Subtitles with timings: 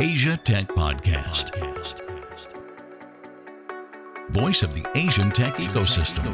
[0.00, 1.50] Asia Tech Podcast.
[4.30, 6.24] Voice of the Asian tech ecosystem.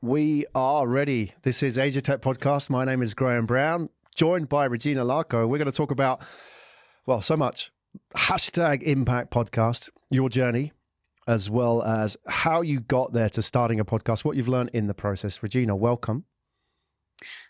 [0.00, 1.32] We are ready.
[1.42, 2.70] This is Asia Tech Podcast.
[2.70, 5.48] My name is Graham Brown, joined by Regina Larko.
[5.48, 6.24] We're going to talk about,
[7.04, 7.72] well, so much.
[8.16, 10.70] Hashtag Impact Podcast, your journey,
[11.26, 14.86] as well as how you got there to starting a podcast, what you've learned in
[14.86, 15.42] the process.
[15.42, 16.26] Regina, welcome.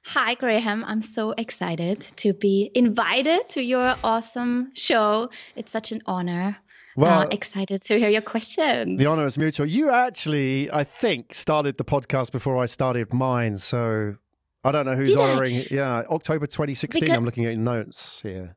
[0.07, 0.85] Hi, Graham.
[0.85, 5.31] I'm so excited to be invited to your awesome show.
[5.57, 6.57] It's such an honor.
[6.97, 8.97] Well, uh, excited to hear your question.
[8.97, 9.67] The honor is mutual.
[9.67, 13.57] You actually, I think, started the podcast before I started mine.
[13.57, 14.17] So
[14.65, 15.59] I don't know who's Did honoring.
[15.59, 15.67] I?
[15.71, 17.01] Yeah, October 2016.
[17.01, 18.57] Because- I'm looking at your notes here.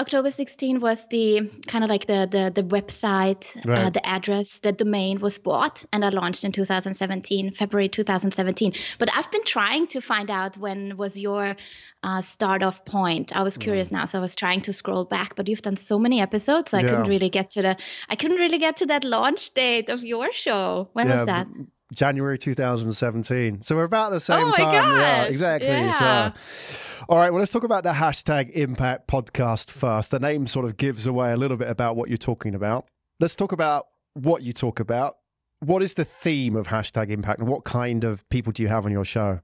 [0.00, 3.78] October 16 was the kind of like the the, the website, uh, right.
[3.78, 8.72] uh, the address, the domain was bought, and I launched in 2017, February 2017.
[8.98, 11.54] But I've been trying to find out when was your
[12.02, 13.36] uh, start off point.
[13.36, 13.92] I was curious mm.
[13.92, 15.36] now, so I was trying to scroll back.
[15.36, 17.76] But you've done so many episodes, so I couldn't really get to the
[18.08, 20.88] I couldn't really get to that launch date of your show.
[20.94, 21.46] When yeah, was that?
[21.92, 23.62] January 2017.
[23.62, 24.72] So we're about the same oh time.
[24.72, 24.96] Gosh.
[24.96, 25.68] Yeah, exactly.
[25.68, 26.32] Yeah.
[26.32, 30.10] So, all right, well, let's talk about the hashtag impact podcast first.
[30.10, 32.86] The name sort of gives away a little bit about what you're talking about.
[33.18, 35.16] Let's talk about what you talk about.
[35.60, 38.86] What is the theme of hashtag impact and what kind of people do you have
[38.86, 39.40] on your show?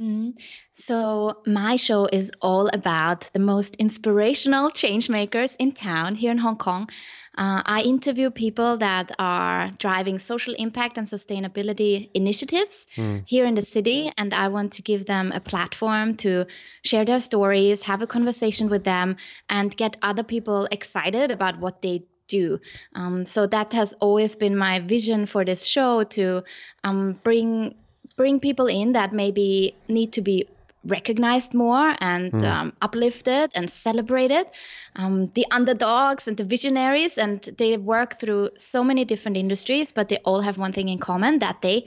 [0.00, 0.30] Mm-hmm.
[0.74, 6.36] So, my show is all about the most inspirational change makers in town here in
[6.36, 6.90] Hong Kong.
[7.36, 13.22] Uh, I interview people that are driving social impact and sustainability initiatives mm.
[13.26, 16.46] here in the city, and I want to give them a platform to
[16.82, 19.16] share their stories, have a conversation with them,
[19.50, 22.60] and get other people excited about what they do.
[22.94, 26.42] Um, so that has always been my vision for this show to
[26.84, 27.74] um, bring
[28.16, 30.48] bring people in that maybe need to be
[30.86, 32.44] recognized more and mm.
[32.44, 34.46] um, uplifted and celebrated.
[34.94, 40.08] Um, the underdogs and the visionaries, and they work through so many different industries, but
[40.08, 41.86] they all have one thing in common that they.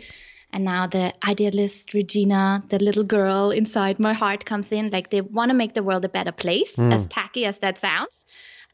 [0.52, 4.90] And now the idealist Regina, the little girl inside my heart, comes in.
[4.90, 6.94] Like they want to make the world a better place, mm.
[6.94, 8.26] as tacky as that sounds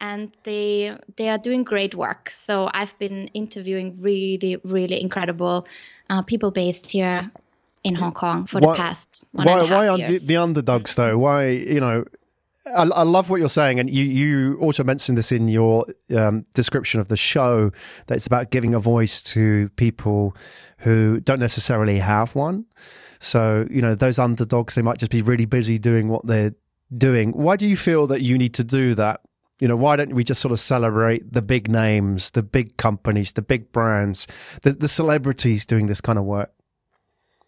[0.01, 2.29] and they they are doing great work.
[2.29, 5.67] So I've been interviewing really really incredible
[6.09, 7.31] uh, people based here
[7.85, 11.17] in Hong Kong for why, the past one why, why are the, the, underdogs though?
[11.19, 12.03] Why you know?
[12.65, 15.85] I, I, love what you're saying, and you you also mentioned this in your
[16.17, 17.71] um, description of the show
[18.07, 20.35] that it's about giving a voice to people
[20.79, 22.65] who don't necessarily have one.
[23.19, 26.55] So you know those underdogs, they might just be really busy doing what they're
[26.97, 27.33] doing.
[27.33, 29.21] Why do you feel that you need to do that?
[29.59, 33.33] You know, why don't we just sort of celebrate the big names, the big companies,
[33.33, 34.25] the big brands,
[34.63, 36.51] the, the celebrities doing this kind of work?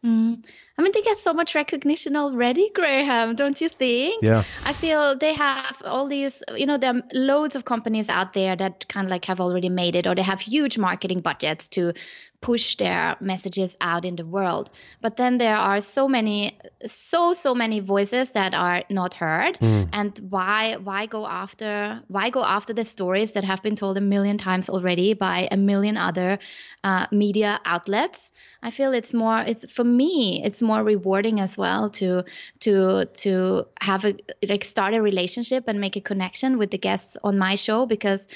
[0.08, 0.44] Mm.
[0.78, 4.24] I mean, they get so much recognition already, Graham, don't you think?
[4.24, 4.44] Yeah.
[4.64, 8.56] I feel they have all these, you know, there are loads of companies out there
[8.56, 11.94] that kind of like have already made it, or they have huge marketing budgets to
[12.40, 14.70] push their messages out in the world.
[15.02, 19.58] But then there are so many, so so many voices that are not heard.
[19.60, 19.90] Mm.
[19.92, 24.02] And why why go after why go after the stories that have been told a
[24.02, 26.38] million times already by a million other
[26.84, 28.32] uh, media outlets?
[28.62, 32.24] I feel it's more it's for me it's more rewarding as well to
[32.60, 34.16] to to have a
[34.48, 38.28] like start a relationship and make a connection with the guests on my show because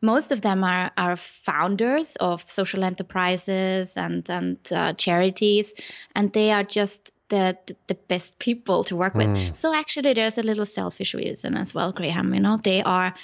[0.00, 5.74] most of them are, are founders of social enterprises and and uh, charities,
[6.14, 7.56] and they are just the,
[7.88, 9.28] the best people to work with.
[9.28, 9.56] Mm.
[9.56, 12.32] So actually, there's a little selfish reason as well, Graham.
[12.32, 13.14] You know, they are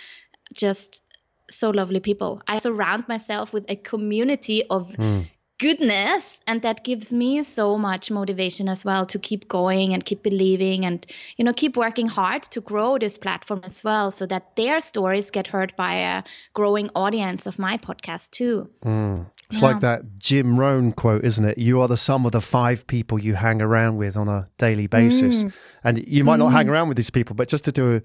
[0.52, 1.02] just
[1.50, 2.42] so lovely people.
[2.48, 5.26] I surround myself with a community of mm
[5.64, 10.22] goodness and that gives me so much motivation as well to keep going and keep
[10.22, 11.06] believing and
[11.38, 15.30] you know keep working hard to grow this platform as well so that their stories
[15.30, 19.24] get heard by a growing audience of my podcast too mm.
[19.48, 19.68] it's yeah.
[19.68, 23.18] like that jim rohn quote isn't it you are the sum of the five people
[23.18, 25.54] you hang around with on a daily basis mm.
[25.82, 26.40] and you might mm.
[26.40, 26.72] not hang mm.
[26.72, 28.02] around with these people but just to do a,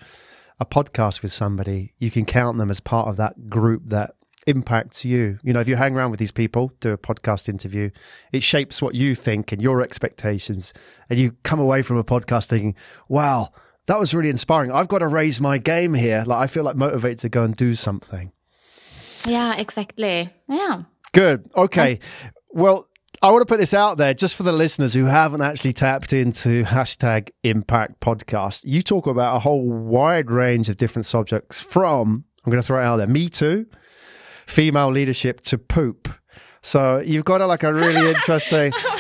[0.62, 4.16] a podcast with somebody you can count them as part of that group that
[4.50, 5.40] impacts you.
[5.44, 7.92] You know, if you hang around with these people, do a podcast interview,
[8.32, 10.74] it shapes what you think and your expectations.
[11.10, 12.76] And you come away from a podcast thinking,
[13.08, 13.52] wow,
[13.86, 14.72] that was really inspiring.
[14.72, 16.24] I've got to raise my game here.
[16.26, 18.32] Like, I feel like motivated to go and do something.
[19.26, 20.34] Yeah, exactly.
[20.48, 20.84] Yeah.
[21.12, 21.50] Good.
[21.56, 22.00] Okay.
[22.52, 22.88] Well,
[23.22, 26.14] I want to put this out there just for the listeners who haven't actually tapped
[26.14, 28.62] into hashtag impact podcast.
[28.64, 32.80] You talk about a whole wide range of different subjects from, I'm going to throw
[32.80, 33.66] it out there, Me Too,
[34.50, 36.10] female leadership to poop.
[36.62, 39.00] So you've got a, like a really oh interesting oh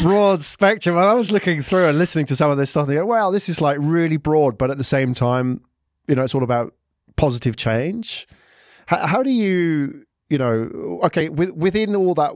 [0.00, 0.96] broad spectrum.
[0.96, 3.30] And I was looking through and listening to some of this stuff and go, wow,
[3.30, 5.62] this is like really broad, but at the same time,
[6.06, 6.74] you know, it's all about
[7.16, 8.26] positive change.
[8.86, 12.32] How, how do you, you know, okay, with, within all that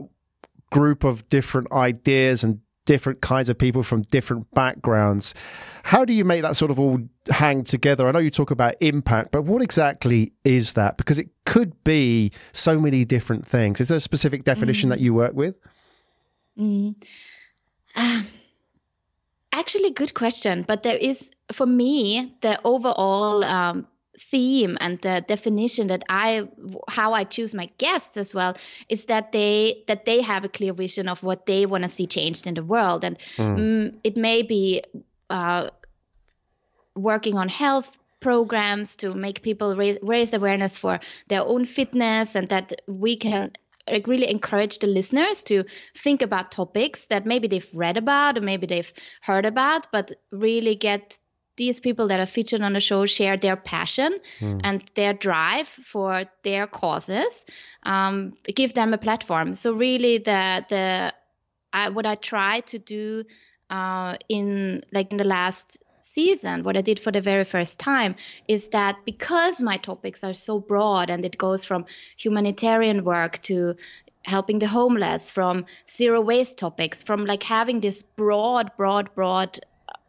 [0.71, 5.33] group of different ideas and different kinds of people from different backgrounds,
[5.83, 6.99] how do you make that sort of all
[7.29, 8.07] hang together?
[8.07, 10.97] I know you talk about impact, but what exactly is that?
[10.97, 13.79] Because it could be so many different things.
[13.79, 14.91] Is there a specific definition mm.
[14.91, 15.59] that you work with?
[16.57, 16.95] Mm.
[17.95, 18.23] Uh,
[19.51, 20.65] actually, good question.
[20.67, 23.87] But there is, for me, the overall um,
[24.19, 26.47] theme and the definition that I
[26.87, 28.55] how I choose my guests as well
[28.87, 32.05] is that they that they have a clear vision of what they want to see
[32.05, 33.57] changed in the world and mm.
[33.57, 34.83] Mm, it may be
[35.29, 35.69] uh,
[36.95, 42.49] working on health programs to make people raise, raise awareness for their own fitness and
[42.49, 43.51] that we can
[43.89, 48.41] like really encourage the listeners to think about topics that maybe they've read about or
[48.41, 51.17] maybe they've heard about but really get
[51.55, 54.61] these people that are featured on the show share their passion mm.
[54.63, 57.45] and their drive for their causes
[57.83, 61.13] um, give them a platform so really the the
[61.71, 63.23] I, what i try to do
[63.69, 68.15] uh, in like in the last season what i did for the very first time
[68.47, 71.85] is that because my topics are so broad and it goes from
[72.17, 73.75] humanitarian work to
[74.25, 79.59] helping the homeless from zero waste topics from like having this broad broad broad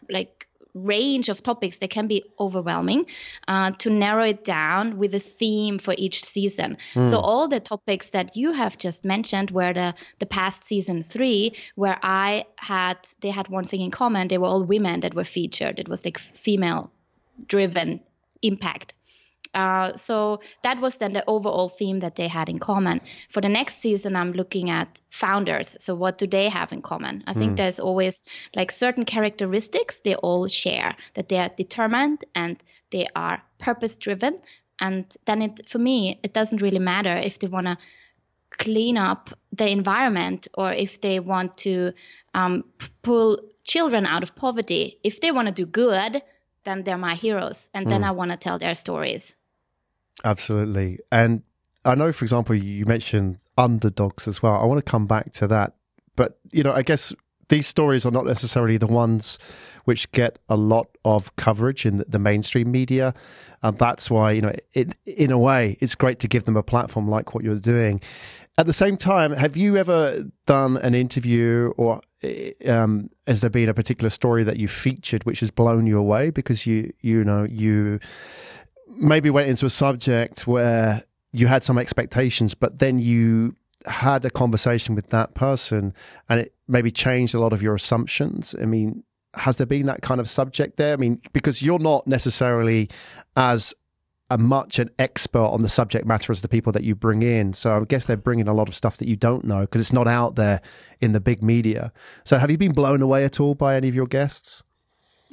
[0.09, 3.07] like range of topics that can be overwhelming
[3.49, 6.77] uh, to narrow it down with a theme for each season.
[6.95, 7.07] Mm.
[7.07, 11.55] So all the topics that you have just mentioned were the the past season three,
[11.77, 14.29] where I had they had one thing in common.
[14.29, 15.79] They were all women that were featured.
[15.79, 16.91] It was like female
[17.47, 18.01] driven
[18.43, 18.95] impact.
[19.55, 23.01] Uh, so that was then the overall theme that they had in common.
[23.31, 25.77] For the next season, I'm looking at founders.
[25.79, 27.23] So what do they have in common?
[27.27, 27.57] I think mm.
[27.57, 28.21] there's always
[28.57, 32.61] like certain characteristics they all share that they are determined and
[32.91, 34.41] they are purpose driven.
[34.81, 37.79] And then it, for me, it doesn't really matter if they want to
[38.51, 41.93] clean up the environment or if they want to
[42.35, 42.65] um,
[43.03, 44.99] pull children out of poverty.
[45.05, 46.23] If they want to do good,
[46.65, 47.71] then they're my heroes.
[47.73, 47.91] And mm.
[47.91, 49.35] then I want to tell their stories.
[50.25, 50.99] Absolutely.
[51.13, 51.43] And
[51.85, 54.55] I know, for example, you mentioned underdogs as well.
[54.55, 55.75] I want to come back to that.
[56.17, 57.15] But, you know, I guess
[57.51, 59.39] these stories are not necessarily the ones
[59.85, 63.13] which get a lot of coverage in the mainstream media.
[63.63, 66.63] And that's why, you know, it, in a way, it's great to give them a
[66.63, 68.01] platform like what you're doing.
[68.57, 72.01] At the same time, have you ever done an interview or
[72.67, 76.31] um, has there been a particular story that you featured which has blown you away
[76.31, 77.99] because you, you know, you
[78.89, 84.31] maybe went into a subject where you had some expectations, but then you had a
[84.31, 85.93] conversation with that person
[86.29, 88.55] and it maybe changed a lot of your assumptions.
[88.61, 89.03] I mean,
[89.35, 90.93] has there been that kind of subject there?
[90.93, 92.89] I mean, because you're not necessarily
[93.37, 93.75] as
[94.31, 97.53] a much an expert on the subject matter as the people that you bring in.
[97.53, 99.93] So I guess they're bringing a lot of stuff that you don't know because it's
[99.93, 100.63] not out there
[101.01, 101.93] in the big media.
[102.25, 104.63] So have you been blown away at all by any of your guests?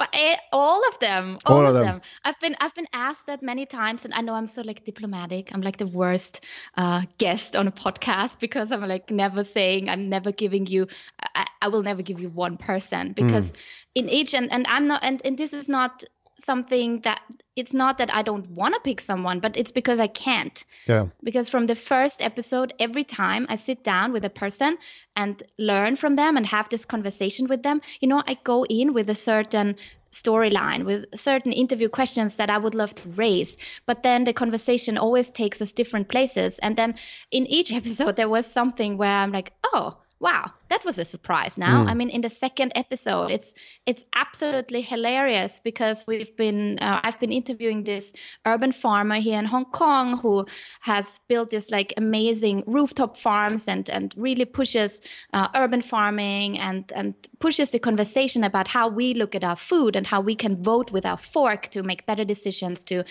[0.01, 1.85] But all of them all, all of them.
[1.85, 2.01] them.
[2.25, 5.53] i've been i've been asked that many times and i know i'm so like diplomatic
[5.53, 6.41] i'm like the worst
[6.77, 10.87] uh, guest on a podcast because i'm like never saying i'm never giving you
[11.35, 13.57] i, I will never give you one person because mm.
[13.95, 16.03] in each and and i'm not and, and this is not
[16.43, 17.21] something that
[17.55, 20.63] it's not that I don't want to pick someone, but it's because I can't.
[20.87, 21.07] Yeah.
[21.23, 24.77] Because from the first episode, every time I sit down with a person
[25.15, 28.93] and learn from them and have this conversation with them, you know, I go in
[28.93, 29.75] with a certain
[30.11, 33.55] storyline with certain interview questions that I would love to raise.
[33.85, 36.59] But then the conversation always takes us different places.
[36.59, 36.95] And then
[37.31, 41.57] in each episode, there was something where I'm like, oh, wow that was a surprise
[41.57, 41.89] now mm.
[41.89, 43.55] i mean in the second episode it's
[43.87, 48.13] it's absolutely hilarious because we've been uh, i've been interviewing this
[48.45, 50.45] urban farmer here in hong kong who
[50.79, 55.01] has built this like amazing rooftop farms and and really pushes
[55.33, 59.95] uh, urban farming and and pushes the conversation about how we look at our food
[59.95, 63.03] and how we can vote with our fork to make better decisions to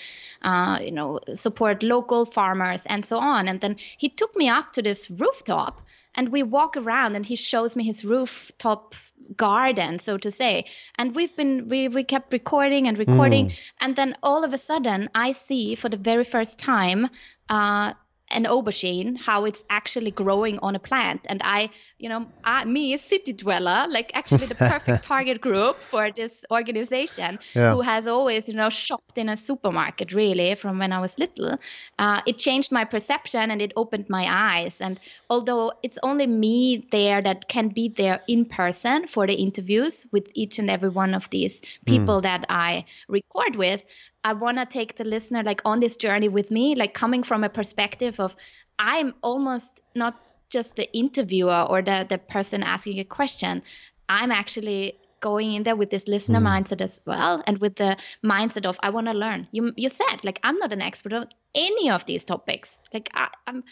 [0.43, 4.73] uh, you know support local farmers and so on and then he took me up
[4.73, 5.83] to this rooftop
[6.15, 8.95] and we walk around and he shows me his rooftop
[9.37, 10.65] garden so to say
[10.99, 13.59] and we've been we, we kept recording and recording mm.
[13.81, 17.09] and then all of a sudden i see for the very first time
[17.49, 17.93] uh,
[18.31, 21.23] an aubergine, how it's actually growing on a plant.
[21.29, 25.77] And I, you know, I, me, a city dweller, like actually the perfect target group
[25.77, 27.73] for this organization yeah.
[27.73, 31.59] who has always, you know, shopped in a supermarket really from when I was little.
[31.99, 34.81] Uh, it changed my perception and it opened my eyes.
[34.81, 40.07] And although it's only me there that can be there in person for the interviews
[40.13, 42.23] with each and every one of these people mm.
[42.23, 43.85] that I record with,
[44.25, 47.45] I want to take the listener like on this journey with me, like coming from
[47.45, 48.37] a perspective of
[48.79, 53.63] I'm almost not just the interviewer or the, the person asking a question.
[54.09, 56.47] I'm actually going in there with this listener mm.
[56.47, 59.49] mindset as well and with the mindset of I want to learn.
[59.53, 62.85] You you said like I'm not an expert on any of these topics.
[62.93, 63.65] Like I, am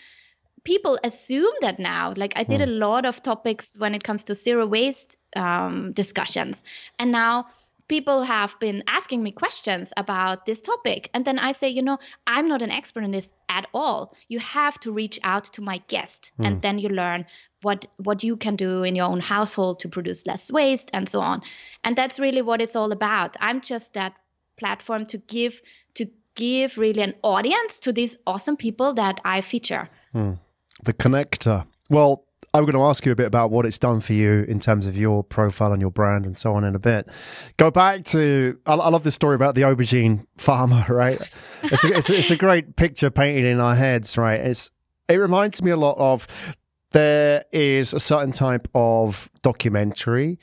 [0.64, 2.12] people assume that now.
[2.17, 2.64] Like I did mm.
[2.64, 6.62] a lot of topics when it comes to zero waste um, discussions,
[6.99, 7.47] and now
[7.88, 11.11] people have been asking me questions about this topic.
[11.14, 14.14] And then i say you know i'm not an expert in this at all.
[14.28, 16.47] You have to reach out to my guest mm.
[16.47, 17.26] and then you learn
[17.62, 21.21] what what you can do in your own household to produce less waste and so
[21.21, 21.42] on.
[21.85, 23.37] And that's really what it's all about.
[23.40, 24.14] I'm just that
[24.59, 25.61] platform to give
[25.95, 29.88] to give really an audience to these awesome people that i feature.
[30.14, 30.38] Mm.
[30.85, 31.66] the connector.
[31.90, 32.25] Well
[32.55, 34.87] I'm going to ask you a bit about what it's done for you in terms
[34.87, 37.09] of your profile and your brand and so on in a bit.
[37.59, 41.21] Go back to, I, love this story about the aubergine farmer, right?
[41.64, 44.40] It's a, it's, a, it's a great picture painted in our heads, right?
[44.40, 44.71] It's,
[45.09, 46.26] it reminds me a lot of
[46.93, 50.38] there is a certain type of documentary.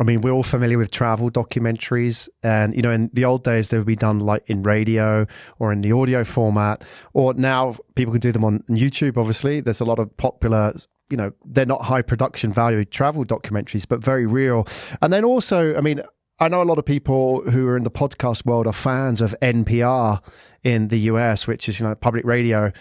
[0.00, 3.68] I mean, we're all familiar with travel documentaries, and you know, in the old days,
[3.68, 5.24] they would be done like in radio
[5.60, 6.82] or in the audio format,
[7.12, 9.16] or now people can do them on YouTube.
[9.16, 10.72] Obviously, there's a lot of popular
[11.14, 14.66] you know they're not high production value travel documentaries but very real.
[15.00, 16.02] And then also i mean
[16.40, 19.32] i know a lot of people who are in the podcast world are fans of
[19.40, 20.20] npr
[20.64, 22.72] in the us which is you know public radio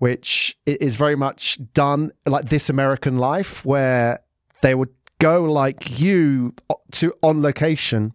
[0.00, 4.20] which is very much done like this american life where
[4.60, 6.54] they would go like you
[6.92, 8.12] to on location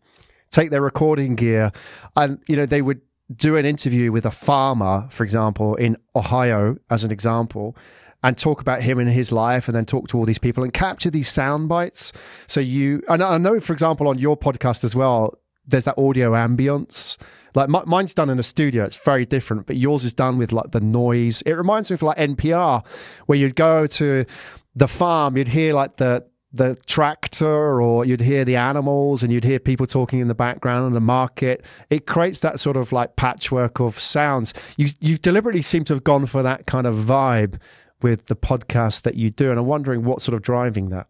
[0.51, 1.71] take their recording gear
[2.15, 3.01] and you know they would
[3.35, 7.75] do an interview with a farmer for example in ohio as an example
[8.23, 10.73] and talk about him and his life and then talk to all these people and
[10.73, 12.13] capture these sound bites.
[12.47, 15.37] So you, and I know, for example, on your podcast as well,
[15.67, 17.17] there's that audio ambience.
[17.53, 20.51] Like my, mine's done in a studio, it's very different, but yours is done with
[20.51, 21.41] like the noise.
[21.43, 22.85] It reminds me of like NPR,
[23.27, 24.25] where you'd go to
[24.75, 29.43] the farm, you'd hear like the the tractor or you'd hear the animals and you'd
[29.43, 33.15] hear people talking in the background in the market it creates that sort of like
[33.15, 37.59] patchwork of sounds you you deliberately seem to have gone for that kind of vibe
[38.03, 39.49] with the podcast that you do.
[39.49, 41.07] And I'm wondering what's sort of driving that.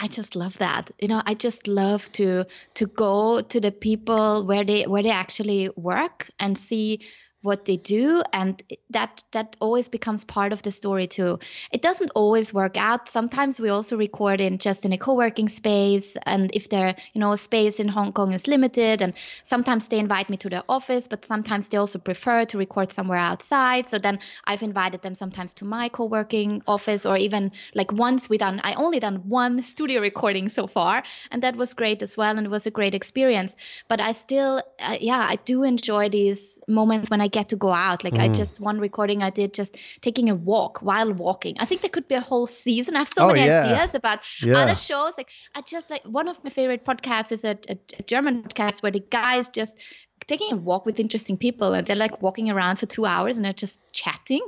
[0.00, 0.90] I just love that.
[1.00, 2.44] You know, I just love to
[2.74, 7.00] to go to the people where they where they actually work and see
[7.42, 11.38] what they do and that that always becomes part of the story too.
[11.70, 13.08] It doesn't always work out.
[13.08, 17.36] Sometimes we also record in just in a co-working space and if there you know
[17.36, 19.14] space in hong kong is limited and
[19.44, 23.18] sometimes they invite me to their office but sometimes they also prefer to record somewhere
[23.18, 23.88] outside.
[23.88, 28.38] So then i've invited them sometimes to my co-working office or even like once we
[28.38, 32.36] done i only done one studio recording so far and that was great as well
[32.36, 33.56] and it was a great experience.
[33.88, 37.72] But i still uh, yeah i do enjoy these moments when i get to go
[37.72, 38.04] out.
[38.04, 38.20] Like mm.
[38.20, 41.56] I just one recording I did just taking a walk while walking.
[41.58, 42.96] I think there could be a whole season.
[42.96, 43.64] I have so oh, many yeah.
[43.64, 44.56] ideas about yeah.
[44.58, 45.14] other shows.
[45.16, 48.82] Like I just like one of my favorite podcasts is a, a, a German podcast
[48.82, 49.78] where the guys just
[50.26, 53.44] taking a walk with interesting people and they're like walking around for two hours and
[53.44, 54.40] they're just chatting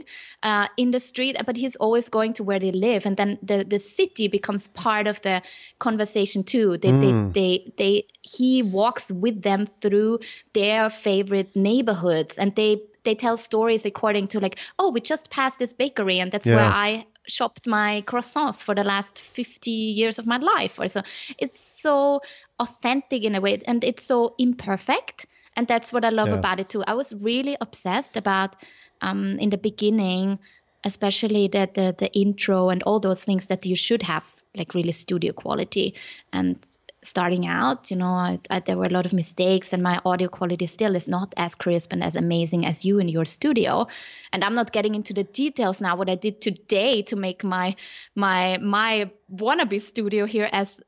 [0.42, 3.64] uh, in the street but he's always going to where they live and then the,
[3.64, 5.42] the city becomes part of the
[5.78, 7.32] conversation too they, mm.
[7.32, 10.18] they, they, they he walks with them through
[10.52, 15.58] their favorite neighborhoods and they they tell stories according to like oh we just passed
[15.58, 16.56] this bakery and that's yeah.
[16.56, 21.02] where i shopped my croissants for the last 50 years of my life or so
[21.38, 22.20] it's so
[22.58, 25.26] authentic in a way and it's so imperfect
[25.56, 26.38] and that's what I love yeah.
[26.38, 26.82] about it too.
[26.86, 28.56] I was really obsessed about
[29.00, 30.38] um, in the beginning,
[30.84, 34.24] especially that the the intro and all those things that you should have
[34.56, 35.94] like really studio quality.
[36.32, 36.58] And
[37.02, 40.28] starting out, you know, I, I, there were a lot of mistakes, and my audio
[40.28, 43.86] quality still is not as crisp and as amazing as you in your studio.
[44.32, 45.96] And I'm not getting into the details now.
[45.96, 47.76] What I did today to make my
[48.14, 50.80] my my wannabe studio here as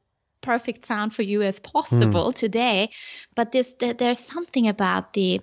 [0.42, 2.34] perfect sound for you as possible mm.
[2.34, 2.90] today
[3.34, 5.40] but this there's something about the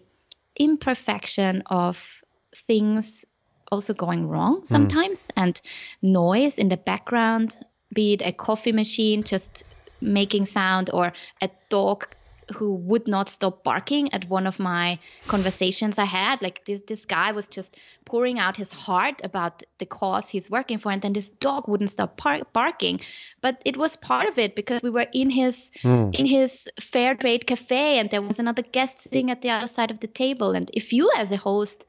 [0.55, 2.21] imperfection of
[2.53, 3.25] things
[3.71, 4.65] also going wrong hmm.
[4.65, 5.31] sometimes mm.
[5.37, 5.61] and
[6.01, 7.55] noise in the background
[7.93, 9.63] be it a coffee machine just
[10.01, 12.07] making sound or a dog
[12.53, 16.41] who would not stop barking at one of my conversations I had.
[16.41, 20.77] Like this, this guy was just pouring out his heart about the cause he's working
[20.77, 23.01] for, and then this dog wouldn't stop par- barking.
[23.41, 26.13] But it was part of it because we were in his mm.
[26.15, 29.91] in his fair trade cafe, and there was another guest sitting at the other side
[29.91, 30.51] of the table.
[30.51, 31.85] And if you, as a host,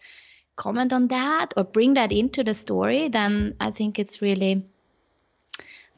[0.57, 4.67] comment on that or bring that into the story, then I think it's really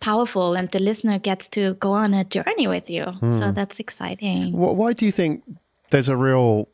[0.02, 3.04] powerful and the listener gets to go on a journey with you.
[3.04, 3.38] Mm.
[3.38, 4.52] So that's exciting.
[4.52, 5.44] Why do you think
[5.90, 6.68] there's a real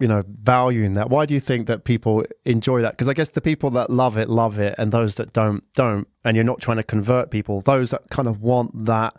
[0.00, 1.10] you know value in that?
[1.10, 2.92] Why do you think that people enjoy that?
[2.92, 6.08] Because i guess the people that love it love it and those that don't don't.
[6.24, 7.60] And you're not trying to convert people.
[7.60, 9.14] Those that kind of want that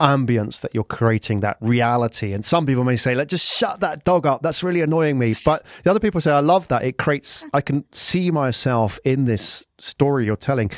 [0.00, 2.32] ambience that you're creating that reality.
[2.32, 4.42] And some people may say let just shut that dog up.
[4.42, 5.36] That's really annoying me.
[5.44, 6.84] But the other people say i love that.
[6.84, 10.70] It creates i can see myself in this story you're telling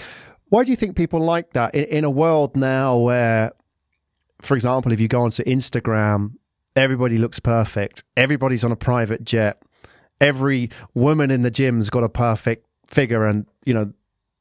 [0.49, 3.53] why do you think people like that in, in a world now where
[4.43, 6.33] for example if you go onto instagram
[6.77, 8.05] Everybody looks perfect.
[8.19, 9.63] Everybody's on a private jet.
[10.21, 13.93] Every woman in the gym's got a perfect figure, and you know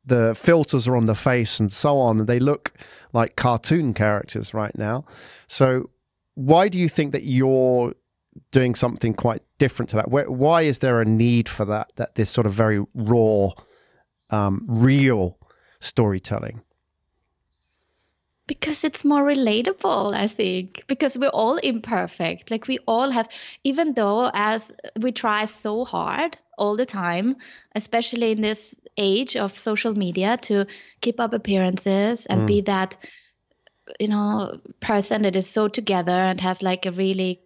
[0.06, 2.20] the filters are on the face and so on.
[2.20, 2.74] And they look
[3.14, 5.06] like cartoon characters right now.
[5.48, 5.90] So,
[6.36, 7.94] why do you think that you're
[8.52, 10.10] doing something quite different to that?
[10.10, 11.92] why is there a need for that?
[11.96, 13.52] That this sort of very raw,
[14.30, 15.40] um, real
[15.80, 16.62] storytelling?
[18.48, 23.28] because it's more relatable i think because we're all imperfect like we all have
[23.64, 27.36] even though as we try so hard all the time
[27.74, 30.66] especially in this age of social media to
[31.02, 32.48] keep up appearances and mm.
[32.48, 32.98] be that
[34.00, 37.42] you know person that is so together and has like a really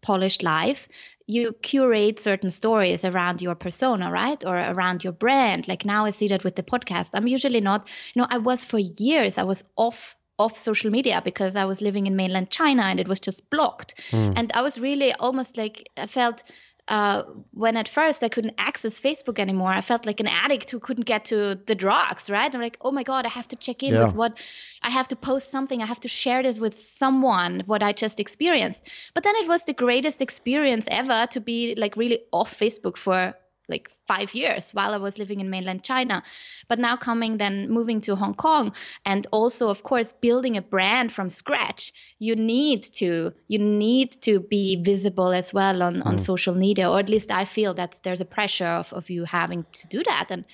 [0.00, 0.88] polished life
[1.26, 4.44] you curate certain stories around your persona, right?
[4.44, 5.66] Or around your brand.
[5.66, 7.10] Like now I see that with the podcast.
[7.14, 11.22] I'm usually not, you know, I was for years, I was off off social media
[11.24, 13.94] because I was living in mainland China and it was just blocked.
[14.10, 14.34] Mm.
[14.36, 16.42] And I was really almost like I felt
[16.88, 20.78] uh, when at first I couldn't access Facebook anymore, I felt like an addict who
[20.78, 22.52] couldn't get to the drugs, right?
[22.54, 24.04] I'm like, oh my God, I have to check in yeah.
[24.04, 24.38] with what
[24.82, 25.82] I have to post something.
[25.82, 28.88] I have to share this with someone, what I just experienced.
[29.14, 33.34] But then it was the greatest experience ever to be like really off Facebook for
[33.68, 36.22] like five years while I was living in mainland China.
[36.68, 38.72] But now coming then moving to Hong Kong
[39.04, 44.40] and also of course building a brand from scratch, you need to you need to
[44.40, 46.06] be visible as well on, mm.
[46.06, 49.24] on social media, or at least I feel that there's a pressure of, of you
[49.24, 50.26] having to do that.
[50.30, 50.44] And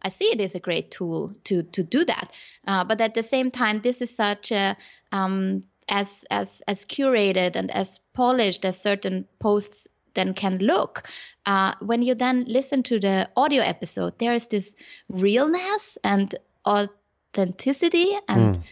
[0.00, 2.32] I see it is a great tool to to do that.
[2.66, 4.76] Uh, but at the same time, this is such a
[5.12, 11.08] um, as as as curated and as polished as certain posts then can look
[11.46, 14.74] uh, when you then listen to the audio episode, there is this
[15.08, 16.34] realness and
[16.66, 18.62] authenticity and mm.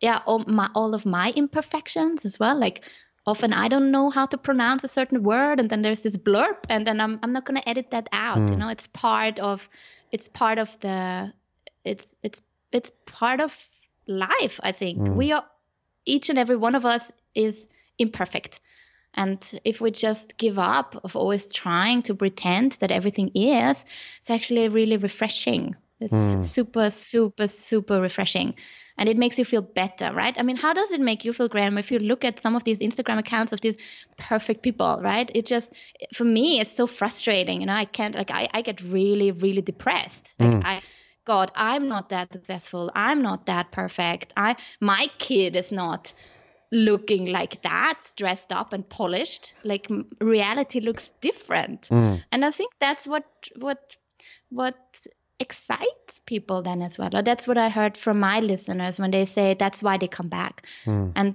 [0.00, 2.58] yeah, all, my, all of my imperfections as well.
[2.58, 2.88] Like
[3.26, 6.56] often I don't know how to pronounce a certain word, and then there's this blurb,
[6.68, 8.38] and then I'm I'm not gonna edit that out.
[8.38, 8.50] Mm.
[8.50, 9.68] You know, it's part of
[10.10, 11.32] it's part of the
[11.84, 13.56] it's it's it's part of
[14.08, 14.58] life.
[14.62, 15.14] I think mm.
[15.14, 15.44] we are
[16.06, 18.58] each and every one of us is imperfect
[19.14, 23.84] and if we just give up of always trying to pretend that everything is,
[24.20, 25.76] it's actually really refreshing.
[26.00, 26.44] It's mm.
[26.44, 28.54] super, super, super refreshing.
[28.96, 30.38] And it makes you feel better, right?
[30.38, 32.64] I mean, how does it make you feel, Graham, if you look at some of
[32.64, 33.76] these Instagram accounts of these
[34.18, 35.30] perfect people, right?
[35.34, 35.72] It just,
[36.14, 37.60] for me, it's so frustrating.
[37.60, 40.34] You know, I can't, like, I, I get really, really depressed.
[40.38, 40.62] Like, mm.
[40.64, 40.82] I,
[41.24, 42.90] God, I'm not that successful.
[42.94, 44.32] I'm not that perfect.
[44.36, 46.12] I, my kid is not
[46.72, 49.54] looking like that, dressed up and polished.
[49.64, 49.88] Like
[50.20, 52.22] reality looks different, mm.
[52.30, 53.24] and I think that's what
[53.56, 53.96] what
[54.50, 54.76] what
[55.38, 57.14] excites people then as well.
[57.14, 60.28] Or that's what I heard from my listeners when they say that's why they come
[60.28, 61.12] back, mm.
[61.16, 61.34] and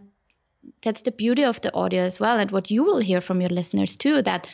[0.81, 3.49] that's the beauty of the audio as well, and what you will hear from your
[3.49, 4.21] listeners too.
[4.21, 4.49] That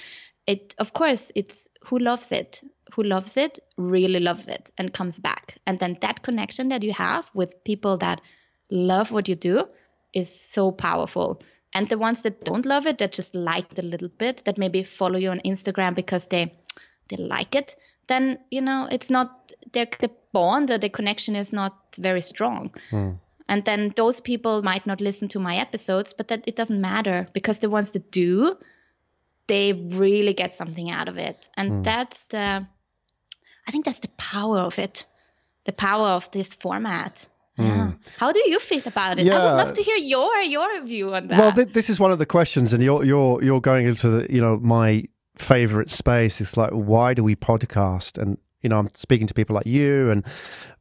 [0.48, 2.62] it, of course, it's who loves it
[2.96, 6.92] who loves it really loves it and comes back and then that connection that you
[6.92, 8.20] have with people that
[8.70, 9.66] love what you do
[10.14, 11.42] is so powerful.
[11.74, 14.58] And the ones that don't love it, that just like it a little bit, that
[14.58, 16.54] maybe follow you on Instagram because they
[17.08, 17.76] they like it,
[18.08, 22.72] then you know it's not their the bond, or the connection is not very strong.
[22.92, 23.20] Mm.
[23.48, 27.28] And then those people might not listen to my episodes, but that it doesn't matter
[27.34, 28.58] because the ones that do,
[29.48, 31.50] they really get something out of it.
[31.58, 31.84] And mm.
[31.84, 32.66] that's the
[33.68, 35.06] I think that's the power of it.
[35.66, 37.28] The power of this format.
[37.58, 37.92] Yeah.
[38.18, 39.26] How do you feel about it?
[39.26, 39.38] Yeah.
[39.40, 41.40] I would love to hear your your view on that.
[41.40, 44.34] Well, th- this is one of the questions, and you're you're you're going into the
[44.34, 46.40] you know my favorite space.
[46.42, 48.18] It's like why do we podcast?
[48.22, 50.26] And you know I'm speaking to people like you and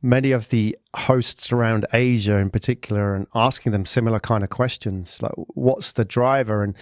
[0.02, 5.20] many of the hosts around Asia in particular, and asking them similar kind of questions
[5.22, 6.62] like what's the driver?
[6.62, 6.74] And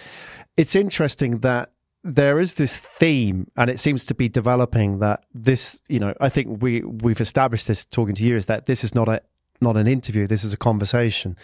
[0.55, 1.71] it's interesting that
[2.03, 6.29] there is this theme and it seems to be developing that this you know i
[6.29, 9.21] think we we've established this talking to you is that this is not a
[9.61, 10.27] not an interview.
[10.27, 11.37] This is a conversation.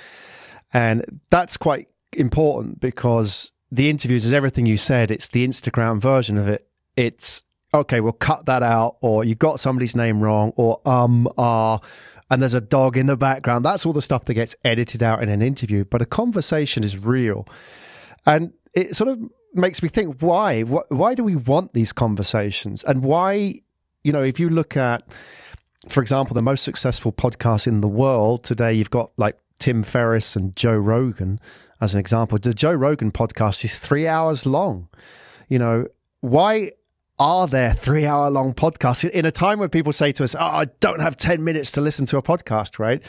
[0.74, 5.12] And that's quite important because the interviews is everything you said.
[5.12, 6.68] It's the Instagram version of it.
[6.96, 11.80] It's okay, we'll cut that out, or you got somebody's name wrong, or um, ah,
[12.30, 13.66] and there's a dog in the background.
[13.66, 15.86] That's all the stuff that gets edited out in an interview.
[15.86, 17.48] But a conversation is real.
[18.26, 19.20] And it sort of
[19.54, 20.62] makes me think why?
[20.64, 22.84] Why do we want these conversations?
[22.84, 23.62] And why,
[24.04, 25.04] you know, if you look at,
[25.88, 30.36] for example, the most successful podcast in the world today, you've got like Tim Ferriss
[30.36, 31.40] and Joe Rogan
[31.82, 32.38] as an example.
[32.38, 34.90] The Joe Rogan podcast is three hours long.
[35.48, 35.88] You know,
[36.22, 36.72] why
[37.20, 40.40] are there three hour long podcasts in a time when people say to us, Oh,
[40.40, 43.02] I don't have 10 minutes to listen to a podcast, right?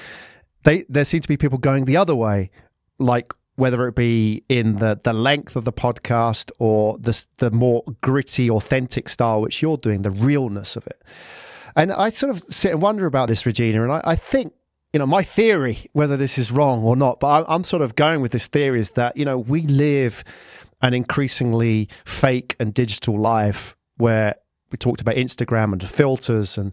[0.62, 2.51] They, there seem to be people going the other way,
[2.99, 7.83] like whether it be in the, the length of the podcast or the, the more
[8.03, 11.03] gritty, authentic style, which you're doing, the realness of it.
[11.77, 14.55] And I sort of sit and wonder about this, Regina, and I, I think
[14.97, 17.97] you know, my theory, whether this is wrong or not, but I, am sort of
[17.97, 20.25] going with this theory is that, you know, we live
[20.81, 24.37] an increasingly fake and digital life where
[24.71, 26.73] we talked about Instagram and filters and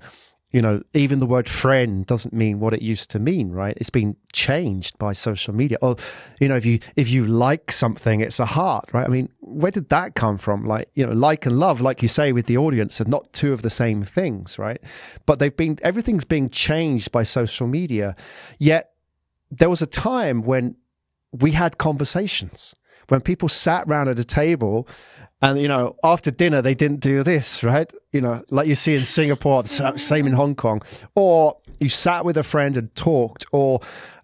[0.54, 3.76] you know, even the word friend doesn't mean what it used to mean, right?
[3.78, 5.80] It's been changed by social media.
[5.82, 5.96] Or,
[6.40, 9.06] you know, if you if you like something, it's a heart, right?
[9.06, 10.64] I mean, where did that come from?
[10.64, 13.52] Like, you know, like and love, like you say with the audience, are not two
[13.52, 14.80] of the same things, right?
[15.26, 18.16] But they've been everything's being changed by social media.
[18.60, 18.92] Yet
[19.50, 20.76] there was a time when
[21.32, 22.76] we had conversations,
[23.10, 24.88] when people sat around at a table
[25.44, 27.92] and you know, after dinner they didn't do this, right?
[28.14, 30.82] You know, like you see in Singapore, same in Hong Kong,
[31.16, 33.82] or you sat with a friend and talked, or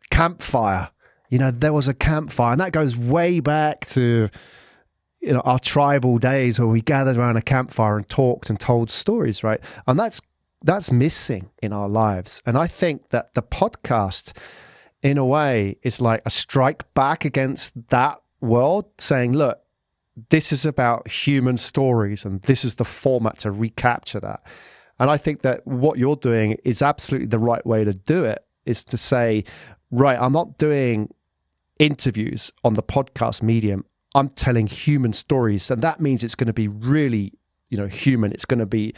[0.10, 0.90] campfire.
[1.30, 4.30] You know, there was a campfire, and that goes way back to
[5.20, 8.90] you know our tribal days where we gathered around a campfire and talked and told
[8.90, 9.60] stories, right?
[9.88, 10.22] And that's
[10.64, 12.42] that's missing in our lives.
[12.46, 14.32] And I think that the podcast,
[15.04, 19.60] in a way, is like a strike back against that world, saying, look
[20.30, 24.44] this is about human stories and this is the format to recapture that.
[25.00, 28.44] And I think that what you're doing is absolutely the right way to do it
[28.66, 29.46] is to say,
[29.92, 31.14] right, I'm not doing
[31.80, 33.86] interviews on the podcast medium.
[34.14, 35.72] I'm telling human stories.
[35.72, 37.34] And that means it's going to be really,
[37.70, 38.32] you know, human.
[38.32, 38.94] It's going to be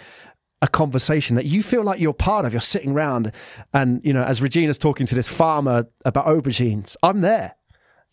[0.61, 2.53] a conversation that you feel like you're part of.
[2.53, 3.31] You're sitting around
[3.73, 7.55] and, you know, as Regina's talking to this farmer about aubergines, I'm there.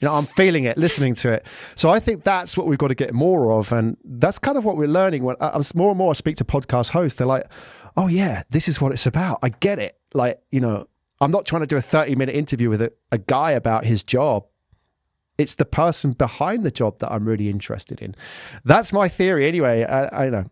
[0.00, 1.46] You know, I'm feeling it, listening to it.
[1.74, 4.64] So I think that's what we've got to get more of, and that's kind of
[4.64, 5.24] what we're learning.
[5.24, 7.50] When I, more and more I speak to podcast hosts, they're like,
[7.96, 9.40] "Oh yeah, this is what it's about.
[9.42, 10.86] I get it." Like, you know,
[11.20, 14.04] I'm not trying to do a 30 minute interview with a, a guy about his
[14.04, 14.46] job.
[15.36, 18.14] It's the person behind the job that I'm really interested in.
[18.64, 19.84] That's my theory, anyway.
[19.84, 20.50] I, I know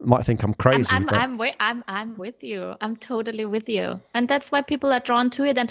[0.00, 0.94] might think I'm crazy.
[0.94, 2.74] I'm I'm, I'm, with, I'm I'm with you.
[2.80, 5.58] I'm totally with you, and that's why people are drawn to it.
[5.58, 5.70] And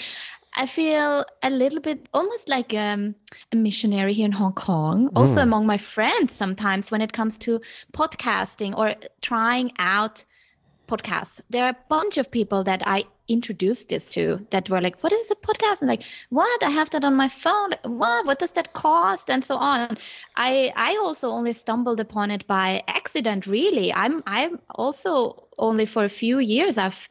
[0.56, 3.16] I feel a little bit almost like um,
[3.52, 5.44] a missionary here in Hong Kong, also mm.
[5.44, 7.62] among my friends sometimes when it comes to
[7.92, 10.26] podcasting or trying out
[10.88, 11.42] podcasts.
[11.50, 15.14] There are a bunch of people that I introduced this to that were like, What
[15.14, 15.82] is a podcast?
[15.82, 16.64] And like, what?
[16.64, 17.72] I have that on my phone.
[17.84, 18.26] What?
[18.26, 19.30] What does that cost?
[19.30, 19.98] And so on.
[20.36, 23.94] I I also only stumbled upon it by accident, really.
[23.94, 27.08] I'm I'm also only for a few years I've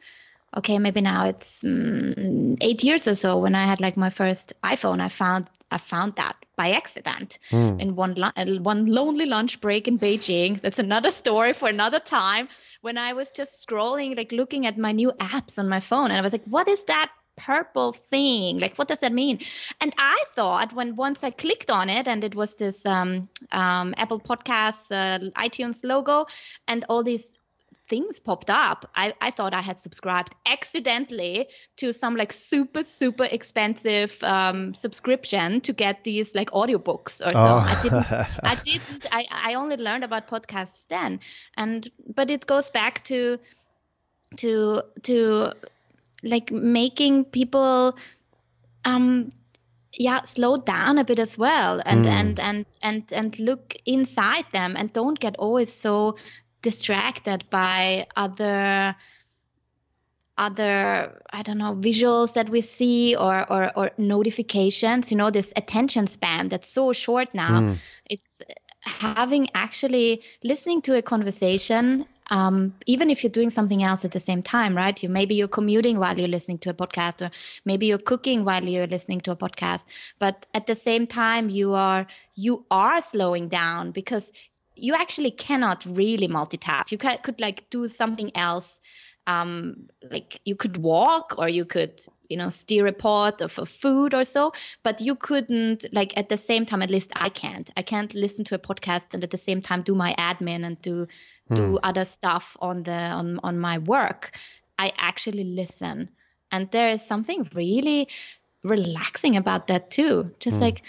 [0.57, 4.53] okay, maybe now it's um, eight years or so when I had like my first
[4.63, 5.01] iPhone.
[5.01, 7.81] I found I found that by accident mm.
[7.81, 8.15] in one
[8.61, 10.61] one lonely lunch break in Beijing.
[10.61, 12.47] That's another story for another time.
[12.81, 16.13] When I was just scrolling, like looking at my new apps on my phone, and
[16.13, 19.39] I was like, "What is that purple thing like what does that mean
[19.81, 23.93] and i thought when once i clicked on it and it was this um, um,
[23.97, 26.27] apple podcasts uh, itunes logo
[26.67, 27.39] and all these
[27.89, 28.89] things popped up.
[28.95, 35.61] I, I thought I had subscribed accidentally to some like super, super expensive um, subscription
[35.61, 37.35] to get these like audiobooks or so.
[37.35, 37.65] Oh.
[37.67, 38.11] I didn't,
[38.43, 41.19] I didn't, I, I only learned about podcasts then.
[41.57, 43.39] And, but it goes back to,
[44.37, 45.51] to, to
[46.23, 47.97] like making people,
[48.85, 49.29] um,
[49.95, 52.09] yeah slow down a bit as well and mm.
[52.09, 56.17] and and and and look inside them and don't get always so
[56.63, 58.95] distracted by other
[60.35, 65.53] other i don't know visuals that we see or, or or notifications you know this
[65.55, 67.61] attention span that's so short now.
[67.61, 67.77] Mm.
[68.09, 68.41] it's
[68.81, 74.19] having actually listening to a conversation um, even if you're doing something else at the
[74.19, 75.01] same time right?
[75.03, 77.31] You maybe you're commuting while you're listening to a podcast or
[77.65, 79.85] maybe you're cooking while you're listening to a podcast.
[80.19, 84.31] But at the same time you are you are slowing down because
[84.75, 86.91] you actually cannot really multitask.
[86.91, 88.79] You could, could like do something else.
[89.25, 94.13] Um, like you could walk or you could, you know, steer a pot of, food
[94.13, 94.51] or so,
[94.83, 97.69] but you couldn't like at the same time, at least I can't.
[97.77, 100.81] I can't listen to a podcast and at the same time do my admin and
[100.81, 101.07] do
[101.47, 101.55] hmm.
[101.55, 104.37] do other stuff on the on, on my work.
[104.77, 106.09] I actually listen.
[106.51, 108.09] And there is something really
[108.63, 110.31] relaxing about that too.
[110.39, 110.63] Just hmm.
[110.63, 110.83] like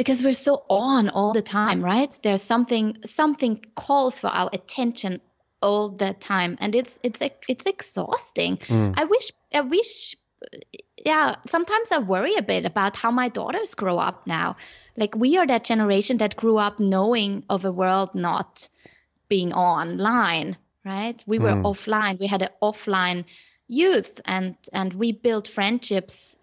[0.00, 2.18] because we're so on all the time right?
[2.22, 5.20] There's something something calls for our attention
[5.60, 8.56] all the time and it's it's it's exhausting.
[8.56, 8.94] Mm.
[8.96, 10.16] i wish i wish
[11.04, 14.56] yeah sometimes i worry a bit about how my daughters grow up now.
[14.96, 18.70] Like we are that generation that grew up knowing of a world not
[19.28, 21.22] being online right?
[21.26, 21.62] We were mm.
[21.62, 22.18] offline.
[22.18, 23.26] We had an offline
[23.68, 26.38] youth and and we built friendships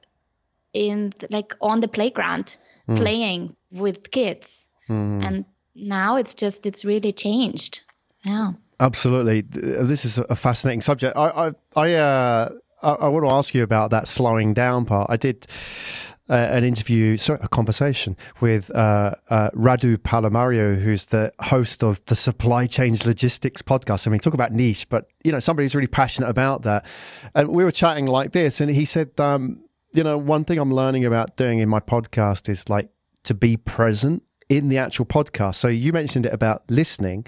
[0.74, 2.98] in like on the playground mm.
[2.98, 5.24] playing with kids mm.
[5.24, 5.46] and
[5.76, 7.82] now it's just it's really changed
[8.24, 12.50] yeah absolutely this is a fascinating subject i i i uh
[12.82, 15.10] I, I want to ask you about that slowing down part.
[15.10, 15.48] I did
[16.30, 22.02] uh, an interview, sorry, a conversation with uh, uh, Radu Palamariu, who's the host of
[22.06, 24.08] the Supply Chains Logistics podcast.
[24.08, 26.86] I mean, talk about niche, but you know, somebody who's really passionate about that.
[27.34, 29.64] And we were chatting like this, and he said, um,
[29.98, 32.90] you know, one thing I'm learning about doing in my podcast is like
[33.24, 35.56] to be present in the actual podcast.
[35.56, 37.26] So you mentioned it about listening.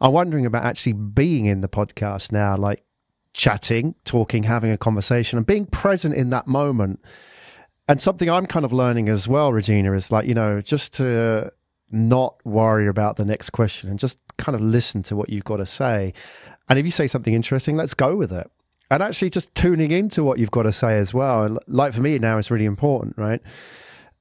[0.00, 2.84] I'm wondering about actually being in the podcast now, like
[3.32, 7.00] chatting, talking, having a conversation, and being present in that moment.
[7.88, 11.52] And something I'm kind of learning as well, Regina, is like, you know, just to
[11.90, 15.58] not worry about the next question and just kind of listen to what you've got
[15.58, 16.12] to say.
[16.68, 18.50] And if you say something interesting, let's go with it.
[18.90, 21.58] And actually just tuning into what you've got to say as well.
[21.66, 23.40] Like for me now is really important, right?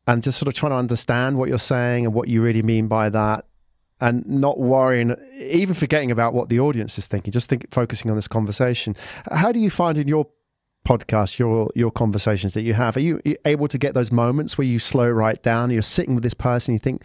[0.08, 2.88] And just sort of trying to understand what you're saying and what you really mean
[2.88, 3.46] by that
[4.02, 8.18] and not worrying, even forgetting about what the audience is thinking, just think, focusing on
[8.18, 8.96] this conversation.
[9.32, 10.28] How do you find in your
[10.86, 14.68] podcast, your your conversations that you have, are you able to get those moments where
[14.68, 17.04] you slow right down, you're sitting with this person, you think,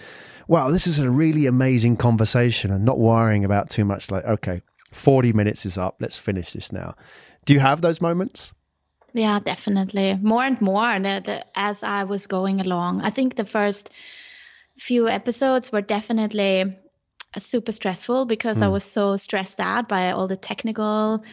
[0.49, 4.61] wow, this is a really amazing conversation, and not worrying about too much, like, okay,
[4.93, 6.95] 40 minutes is up, let's finish this now.
[7.51, 8.55] Do you have those moments?
[9.13, 10.17] Yeah, definitely.
[10.23, 10.85] More and more
[11.57, 13.01] as I was going along.
[13.01, 13.91] I think the first
[14.79, 16.79] few episodes were definitely
[17.41, 18.63] super stressful because mm.
[18.63, 18.75] I hmm.
[18.75, 21.25] was so stressed out by all the technical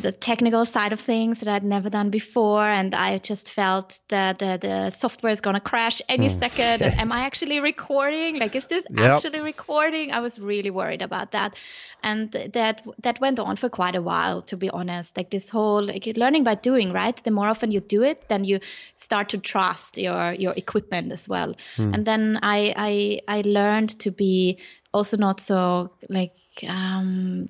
[0.00, 4.38] the technical side of things that I'd never done before, and I just felt that
[4.38, 6.38] the, the software is gonna crash any mm.
[6.38, 6.82] second.
[6.82, 8.38] And am I actually recording?
[8.38, 9.10] Like, is this yep.
[9.10, 10.10] actually recording?
[10.10, 11.56] I was really worried about that,
[12.02, 15.16] and that that went on for quite a while, to be honest.
[15.16, 17.22] Like this whole like learning by doing, right?
[17.22, 18.60] The more often you do it, then you
[18.96, 21.54] start to trust your your equipment as well.
[21.76, 21.94] Mm.
[21.94, 24.58] And then I I I learned to be
[24.92, 26.32] also not so like
[26.66, 27.48] um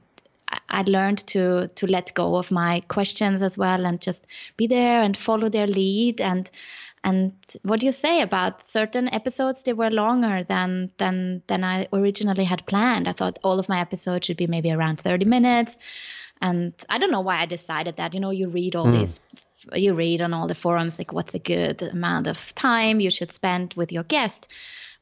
[0.75, 5.03] I learned to to let go of my questions as well and just be there
[5.03, 6.21] and follow their lead.
[6.21, 6.51] And
[7.05, 7.33] and
[7.63, 9.63] what do you say about certain episodes?
[9.63, 13.09] They were longer than than than I originally had planned.
[13.09, 15.79] I thought all of my episodes should be maybe around 30 minutes.
[16.43, 18.15] And I don't know why I decided that.
[18.15, 18.99] You know you read all mm.
[18.99, 19.21] these
[19.73, 23.33] you read on all the forums like what's a good amount of time you should
[23.33, 24.51] spend with your guest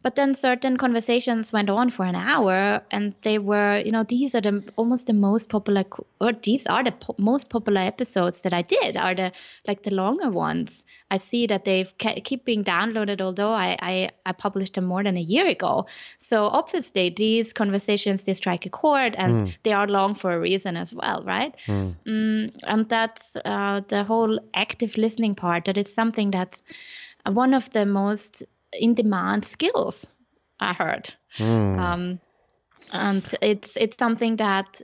[0.03, 4.35] but then certain conversations went on for an hour, and they were, you know, these
[4.35, 5.85] are the almost the most popular,
[6.21, 8.97] or these are the po- most popular episodes that I did.
[8.97, 9.33] Are the
[9.67, 10.85] like the longer ones.
[11.11, 15.17] I see that they keep being downloaded, although I, I I published them more than
[15.17, 15.87] a year ago.
[16.19, 19.57] So obviously these conversations they strike a chord, and mm.
[19.63, 21.55] they are long for a reason as well, right?
[21.67, 21.97] Mm.
[22.07, 25.67] Mm, and that's uh, the whole active listening part.
[25.67, 26.63] That it's something that's
[27.27, 28.43] one of the most
[28.79, 30.05] in demand skills.
[30.61, 31.79] I heard, mm.
[31.79, 32.21] um,
[32.93, 34.81] and it's it's something that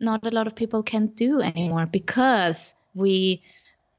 [0.00, 3.42] not a lot of people can do anymore because we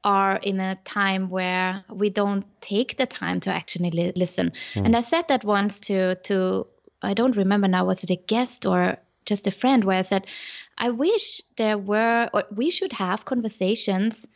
[0.04, 4.52] are in a time where we don't take the time to actually li- listen.
[4.74, 4.84] Mm.
[4.86, 6.66] And I said that once to to
[7.02, 10.26] I don't remember now was it a guest or just a friend where I said
[10.78, 14.26] I wish there were or we should have conversations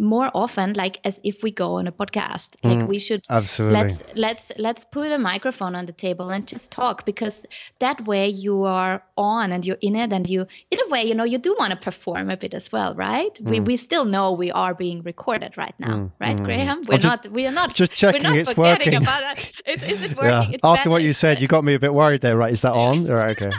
[0.00, 3.78] more often like as if we go on a podcast like mm, we should absolutely
[3.78, 7.44] let's let's let's put a microphone on the table and just talk because
[7.80, 11.14] that way you are on and you're in it and you in a way you
[11.14, 13.50] know you do want to perform a bit as well right mm.
[13.50, 16.44] we we still know we are being recorded right now mm, right mm.
[16.46, 19.52] graham we're just, not we are not just checking not it's working about that.
[19.66, 20.58] Is, is it working yeah.
[20.64, 23.06] after what you said you got me a bit worried there right is that on
[23.20, 23.54] right okay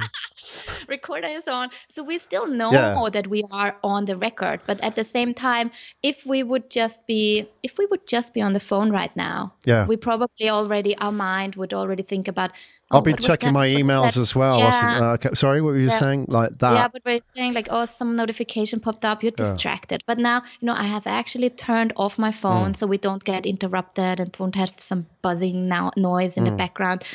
[0.87, 1.69] recorder is on.
[1.89, 3.09] So we still know yeah.
[3.11, 4.61] that we are on the record.
[4.65, 5.71] But at the same time,
[6.03, 9.53] if we would just be if we would just be on the phone right now,
[9.65, 9.85] yeah.
[9.85, 12.51] we probably already our mind would already think about
[12.91, 14.59] Oh, I'll be checking my emails as well.
[14.59, 15.15] Yeah.
[15.23, 15.33] Uh.
[15.33, 15.99] Sorry, what were you yeah.
[15.99, 16.25] saying?
[16.27, 16.73] Like that?
[16.73, 19.23] Yeah, but we're saying like, oh, some notification popped up.
[19.23, 20.01] You're distracted.
[20.01, 20.07] Yeah.
[20.07, 22.75] But now, you know, I have actually turned off my phone mm.
[22.75, 26.49] so we don't get interrupted and don't have some buzzing now noise in mm.
[26.49, 27.05] the background.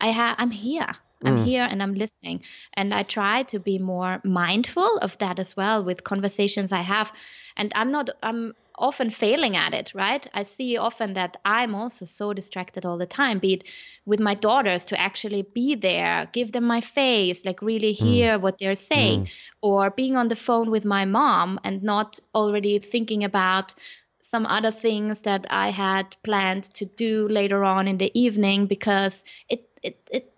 [0.00, 0.36] I have.
[0.38, 0.88] I'm here.
[1.22, 1.44] I'm mm.
[1.44, 2.42] here and I'm listening.
[2.74, 7.12] And I try to be more mindful of that as well with conversations I have.
[7.56, 10.26] And I'm not, I'm often failing at it, right?
[10.34, 13.64] I see often that I'm also so distracted all the time, be it
[14.04, 18.04] with my daughters to actually be there, give them my face, like really Hmm.
[18.04, 19.28] hear what they're saying,
[19.62, 23.74] or being on the phone with my mom and not already thinking about
[24.22, 29.24] some other things that I had planned to do later on in the evening because
[29.48, 30.32] it it it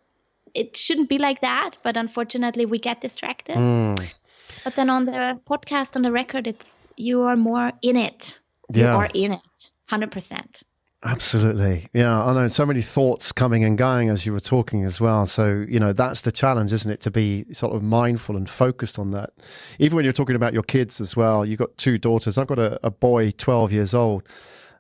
[0.55, 3.57] it shouldn't be like that, but unfortunately we get distracted.
[3.57, 3.95] Hmm.
[4.65, 8.39] But then on the podcast, on the record, it's you are more in it.
[8.73, 8.97] You Yeah.
[8.97, 10.63] are in it, hundred percent.
[11.05, 11.89] Absolutely.
[11.95, 15.27] Yeah, I know so many thoughts coming and going as you were talking as well.
[15.27, 17.01] So, you know, that's the challenge, isn't it?
[17.03, 19.31] To be sort of mindful and focused on that.
[19.79, 22.37] Even when you're talking about your kids as well, you've got two daughters.
[22.37, 24.25] I've got a, a boy, 12 years old,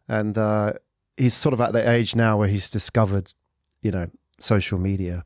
[0.09, 0.73] and uh,
[1.17, 3.33] he's sort of at the age now where he's discovered,
[3.81, 4.11] you know,
[4.41, 5.25] social media.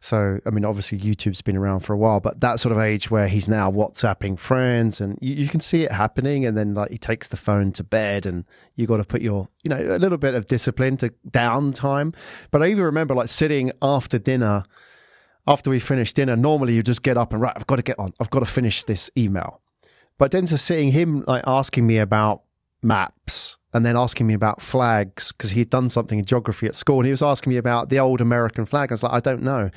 [0.00, 3.10] So, I mean, obviously YouTube's been around for a while, but that sort of age
[3.10, 6.46] where he's now WhatsApping friends and you, you can see it happening.
[6.46, 9.48] And then like he takes the phone to bed and you got to put your,
[9.64, 12.14] you know, a little bit of discipline to downtime.
[12.50, 14.64] But I even remember like sitting after dinner,
[15.46, 17.98] after we finished dinner, normally you just get up and right, I've got to get
[17.98, 19.60] on, I've got to finish this email.
[20.16, 22.42] But then to seeing him like asking me about
[22.82, 26.98] maps and then asking me about flags because he'd done something in geography at school
[26.98, 28.90] and he was asking me about the old American flag.
[28.90, 29.70] I was like, I don't know.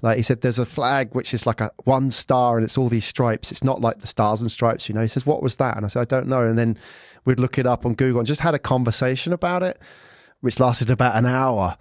[0.00, 2.88] Like he said, there's a flag which is like a one star and it's all
[2.88, 3.50] these stripes.
[3.50, 5.00] It's not like the stars and stripes, you know.
[5.00, 5.76] He says, What was that?
[5.76, 6.42] And I said, I don't know.
[6.42, 6.78] And then
[7.24, 9.80] we'd look it up on Google and just had a conversation about it,
[10.40, 11.76] which lasted about an hour.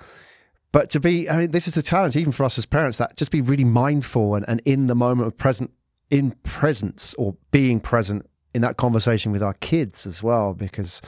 [0.71, 3.17] But to be, I mean, this is a challenge even for us as parents that
[3.17, 5.71] just be really mindful and, and in the moment of present,
[6.10, 11.02] in presence or being present in that conversation with our kids as well, because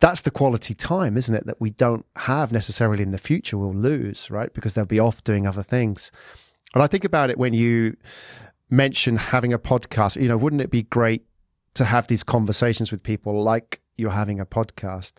[0.00, 1.46] that's the quality time, isn't it?
[1.46, 4.52] That we don't have necessarily in the future, we'll lose, right?
[4.52, 6.12] Because they'll be off doing other things.
[6.74, 7.96] And I think about it when you
[8.70, 11.24] mention having a podcast, you know, wouldn't it be great
[11.74, 15.14] to have these conversations with people like you're having a podcast?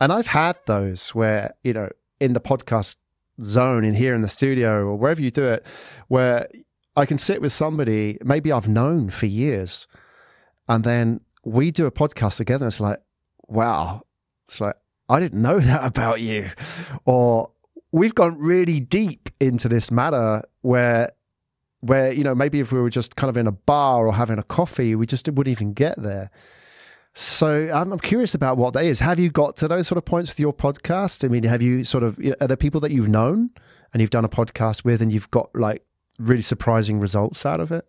[0.00, 1.88] And I've had those where, you know,
[2.20, 2.96] in the podcast
[3.42, 5.66] zone in here in the studio or wherever you do it,
[6.08, 6.48] where
[6.96, 9.86] I can sit with somebody maybe I've known for years,
[10.68, 12.64] and then we do a podcast together.
[12.64, 13.00] And it's like,
[13.48, 14.02] wow,
[14.46, 14.76] it's like
[15.08, 16.50] I didn't know that about you,
[17.04, 17.50] or
[17.92, 21.12] we've gone really deep into this matter where.
[21.80, 24.38] Where you know maybe if we were just kind of in a bar or having
[24.38, 26.30] a coffee, we just wouldn't even get there.
[27.18, 29.00] So I'm, curious about what that is.
[29.00, 31.24] Have you got to those sort of points with your podcast?
[31.24, 33.50] I mean, have you sort of you know, are there people that you've known
[33.92, 35.82] and you've done a podcast with, and you've got like
[36.18, 37.86] really surprising results out of it?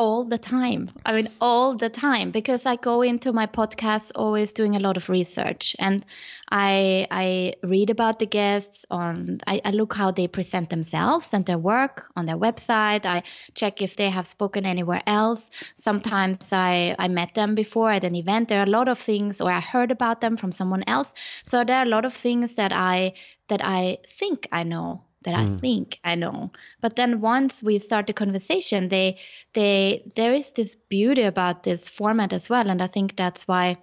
[0.00, 0.90] All the time.
[1.04, 4.96] I mean, all the time, because I go into my podcast always doing a lot
[4.96, 6.06] of research, and
[6.50, 9.40] I I read about the guests on.
[9.46, 13.04] I, I look how they present themselves and their work on their website.
[13.04, 15.50] I check if they have spoken anywhere else.
[15.76, 18.48] Sometimes I I met them before at an event.
[18.48, 21.12] There are a lot of things, or I heard about them from someone else.
[21.44, 23.12] So there are a lot of things that I
[23.48, 26.50] that I think I know that I think I know.
[26.80, 29.18] But then once we start the conversation, they
[29.52, 33.76] they there is this beauty about this format as well, and I think that's why.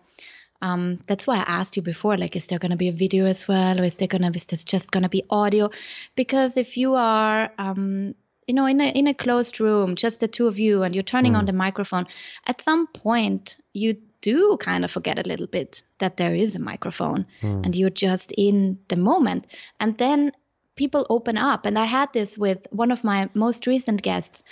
[0.60, 3.26] Um, that's why I asked you before, like, is there going to be a video
[3.26, 5.70] as well, or is there going to is this just going to be audio?
[6.16, 8.16] Because if you are, um,
[8.48, 11.04] you know, in a in a closed room, just the two of you, and you're
[11.04, 12.08] turning on the microphone,
[12.48, 16.60] at some point you do kind of forget a little bit that there is a
[16.60, 19.46] microphone, and you're just in the moment,
[19.80, 20.32] and then
[20.78, 21.66] people open up.
[21.66, 24.44] And i had this with one of my most recent guests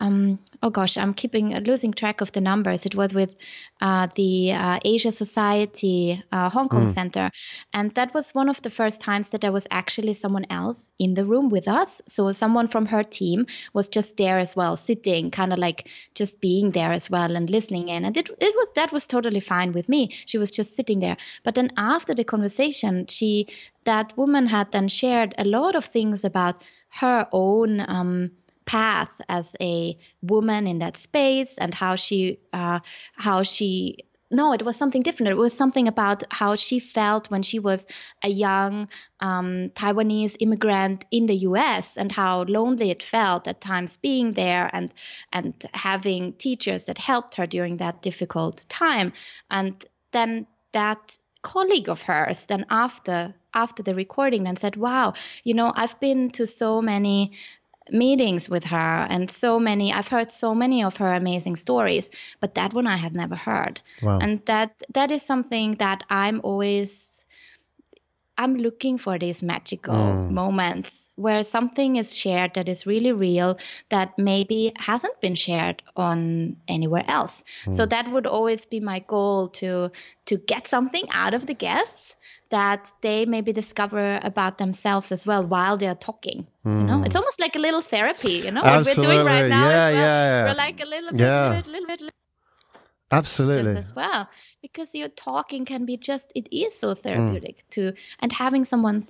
[0.00, 2.86] um, oh gosh i'm keeping uh, losing track of the numbers.
[2.86, 3.36] It was with
[3.80, 7.30] uh, the uh, asia society uh, hong kong center.
[7.72, 11.14] And that was one of the first times that there was actually someone else in
[11.14, 12.02] the room with us.
[12.08, 16.40] So someone from her team was just there as well sitting kind of like just
[16.40, 18.04] being there as well and listening in.
[18.04, 20.10] And it, it was that was totally fine with me.
[20.26, 21.16] She was just sitting there.
[21.42, 23.48] But then after the conversation she
[23.84, 28.32] that woman had then shared a lot of things about her own um,
[28.66, 32.80] path as a woman in that space and how she uh,
[33.14, 33.98] how she
[34.30, 35.30] no it was something different.
[35.30, 37.86] It was something about how she felt when she was
[38.22, 38.88] a young
[39.20, 44.68] um, taiwanese immigrant in the us and how lonely it felt at times being there
[44.72, 44.92] and
[45.32, 49.12] and having teachers that helped her during that difficult time.
[49.50, 55.12] And then that colleague of hers then after after the recording then said wow
[55.44, 57.30] you know i've been to so many
[57.90, 62.10] meetings with her and so many i've heard so many of her amazing stories
[62.40, 64.18] but that one i had never heard Wow.
[64.18, 67.06] and that that is something that i'm always
[68.38, 70.30] I'm looking for these magical mm.
[70.30, 73.58] moments where something is shared that is really real
[73.88, 77.42] that maybe hasn't been shared on anywhere else.
[77.64, 77.74] Mm.
[77.74, 79.90] So that would always be my goal to
[80.26, 82.16] to get something out of the guests
[82.50, 86.46] that they maybe discover about themselves as well while they're talking.
[86.64, 86.80] Mm.
[86.80, 88.34] You know, it's almost like a little therapy.
[88.44, 89.16] You know, Absolutely.
[89.16, 89.68] what we're doing right now.
[89.68, 89.92] Yeah, well.
[89.92, 90.44] yeah, yeah.
[90.44, 91.48] We're like a little bit, yeah.
[91.48, 92.00] little bit, little bit.
[92.00, 92.16] Little
[93.12, 93.76] Absolutely.
[93.76, 94.28] As well,
[94.62, 97.70] because your talking can be just it is so therapeutic mm.
[97.70, 99.06] to and having someone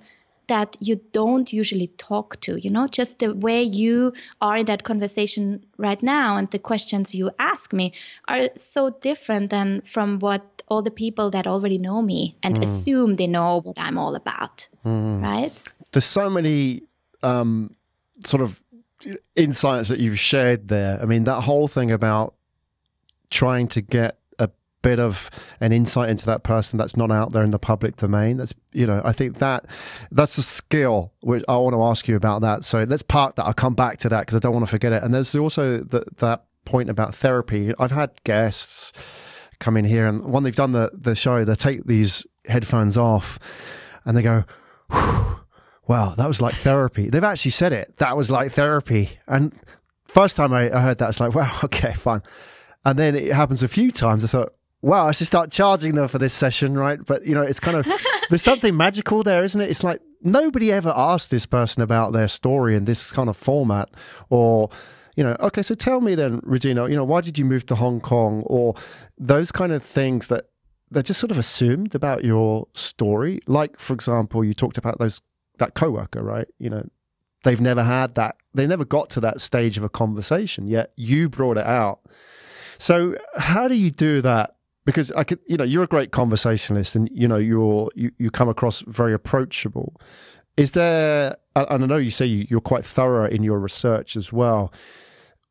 [0.47, 4.83] that you don't usually talk to, you know, just the way you are in that
[4.83, 7.93] conversation right now and the questions you ask me
[8.27, 12.63] are so different than from what all the people that already know me and mm.
[12.63, 14.67] assume they know what I'm all about.
[14.85, 15.21] Mm.
[15.21, 15.63] Right?
[15.91, 16.83] There's so many
[17.23, 17.75] um,
[18.25, 18.63] sort of
[19.35, 20.99] insights that you've shared there.
[21.01, 22.33] I mean, that whole thing about
[23.29, 24.49] trying to get a
[24.81, 28.37] bit of an insight into that person that's not out there in the public domain.
[28.37, 29.65] That's you know, I think that
[30.11, 32.63] that's a skill which I want to ask you about that.
[32.63, 33.45] So let's park that.
[33.45, 35.03] I'll come back to that because I don't want to forget it.
[35.03, 37.73] And there's also the, that point about therapy.
[37.79, 38.91] I've had guests
[39.59, 43.39] come in here and when they've done the the show, they take these headphones off
[44.05, 44.43] and they go.
[45.87, 47.09] Wow, that was like therapy.
[47.09, 47.95] They've actually said it.
[47.97, 49.19] That was like therapy.
[49.25, 49.57] And
[50.05, 52.21] first time I, I heard that, it's like, wow, okay, fine.
[52.83, 54.23] And then it happens a few times.
[54.23, 56.99] I thought, wow, I should start charging them for this session, right?
[57.03, 57.87] But you know, it's kind of
[58.29, 59.69] there's something magical there, isn't it?
[59.69, 63.89] It's like nobody ever asked this person about their story in this kind of format,
[64.29, 64.69] or
[65.17, 67.75] you know, okay, so tell me then, Regina, you know, why did you move to
[67.75, 68.75] Hong Kong, or
[69.17, 70.45] those kind of things that
[70.89, 73.41] they're just sort of assumed about your story.
[73.45, 75.21] Like, for example, you talked about those
[75.57, 76.47] that coworker, right?
[76.59, 76.87] You know,
[77.43, 81.27] they've never had that, they never got to that stage of a conversation, yet you
[81.27, 81.99] brought it out
[82.77, 84.55] so how do you do that?
[84.85, 88.31] Because I could, you know, you're a great conversationalist, and you know, you're you, you
[88.31, 89.99] come across very approachable.
[90.55, 91.35] Is there?
[91.55, 94.71] And I know you say you're quite thorough in your research as well.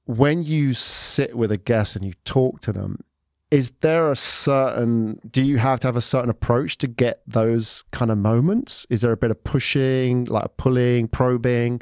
[0.07, 3.05] When you sit with a guest and you talk to them,
[3.51, 7.85] is there a certain do you have to have a certain approach to get those
[7.93, 8.87] kind of moments?
[8.91, 11.81] Is there a bit of pushing like pulling probing?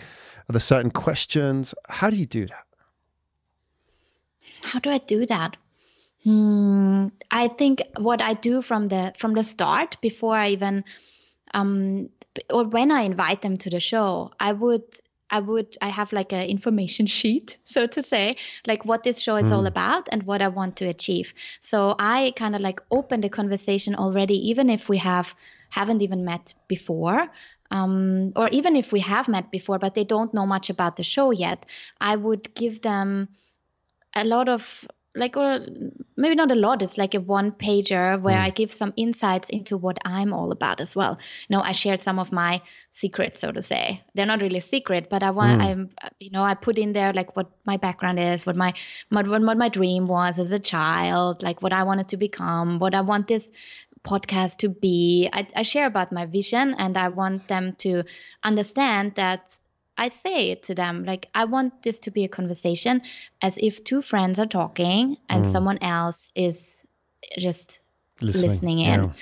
[0.48, 1.74] Are there certain questions?
[1.88, 2.66] How do you do that?
[4.62, 5.56] How do I do that?
[6.22, 10.84] Hmm, I think what I do from the from the start before I even
[11.52, 12.10] um
[12.50, 14.84] or when I invite them to the show, I would
[15.34, 19.34] I would I have like an information sheet, so to say, like what this show
[19.36, 19.52] is mm.
[19.52, 19.74] all hmm.
[19.74, 21.34] about and what I want to achieve.
[21.60, 25.34] So I kind of like open the conversation already, even if we have
[25.70, 27.28] haven't even met before.
[27.70, 31.02] Um, or even if we have met before, but they don't know much about the
[31.02, 31.66] show yet,
[32.00, 33.30] I would give them
[34.14, 35.60] a lot of like or
[36.16, 38.42] maybe not a lot it's like a one pager where mm.
[38.42, 42.00] i give some insights into what i'm all about as well you know i shared
[42.00, 42.60] some of my
[42.90, 45.64] secrets so to say they're not really secret but i want mm.
[45.64, 48.72] i'm you know i put in there like what my background is what my,
[49.10, 52.94] my what my dream was as a child like what i wanted to become what
[52.94, 53.50] i want this
[54.04, 58.04] podcast to be I, I share about my vision and i want them to
[58.42, 59.58] understand that
[59.96, 63.02] I say to them, like, I want this to be a conversation
[63.40, 65.50] as if two friends are talking and mm.
[65.50, 66.74] someone else is
[67.38, 67.80] just
[68.20, 69.02] listening, listening in.
[69.04, 69.12] Yeah.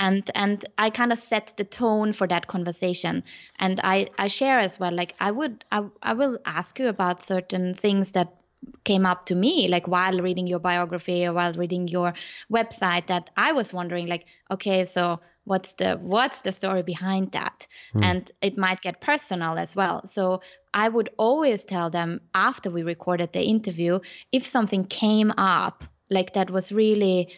[0.00, 3.24] And and I kind of set the tone for that conversation.
[3.58, 7.24] And I, I share as well, like I would I, I will ask you about
[7.24, 8.37] certain things that
[8.84, 12.14] came up to me like while reading your biography or while reading your
[12.52, 17.66] website that I was wondering like okay so what's the what's the story behind that
[17.94, 18.04] mm.
[18.04, 20.40] and it might get personal as well so
[20.74, 23.98] i would always tell them after we recorded the interview
[24.30, 27.30] if something came up like that was really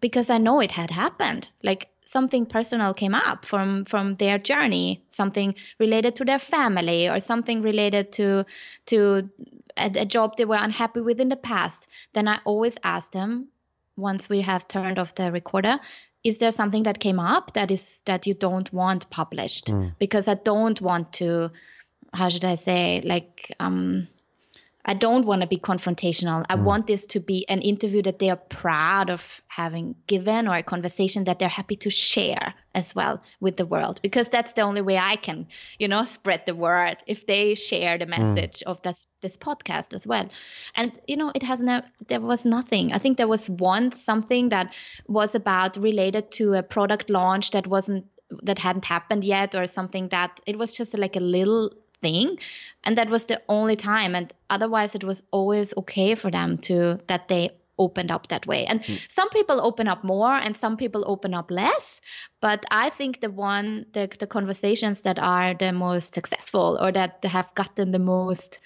[0.00, 5.04] because i know it had happened like something personal came up from from their journey
[5.08, 8.46] something related to their family or something related to
[8.86, 9.28] to
[9.76, 13.48] a, a job they were unhappy with in the past then i always ask them
[13.96, 15.78] once we have turned off the recorder
[16.22, 19.92] is there something that came up that is that you don't want published mm.
[19.98, 21.50] because i don't want to
[22.12, 24.06] how should i say like um
[24.88, 26.44] I don't want to be confrontational.
[26.48, 26.62] I mm.
[26.62, 30.62] want this to be an interview that they are proud of having given or a
[30.62, 34.82] conversation that they're happy to share as well with the world because that's the only
[34.82, 38.10] way I can, you know, spread the word if they share the mm.
[38.10, 38.70] message mm.
[38.70, 40.28] of this this podcast as well.
[40.76, 42.92] And you know, it has no there was nothing.
[42.92, 44.72] I think there was once something that
[45.08, 48.06] was about related to a product launch that wasn't
[48.42, 51.72] that hadn't happened yet or something that it was just like a little
[52.06, 52.38] thing
[52.84, 56.98] and that was the only time and otherwise it was always okay for them to
[57.08, 58.66] that they opened up that way.
[58.66, 59.00] And mm.
[59.10, 62.00] some people open up more and some people open up less.
[62.40, 67.24] But I think the one, the, the conversations that are the most successful or that
[67.24, 68.60] have gotten the most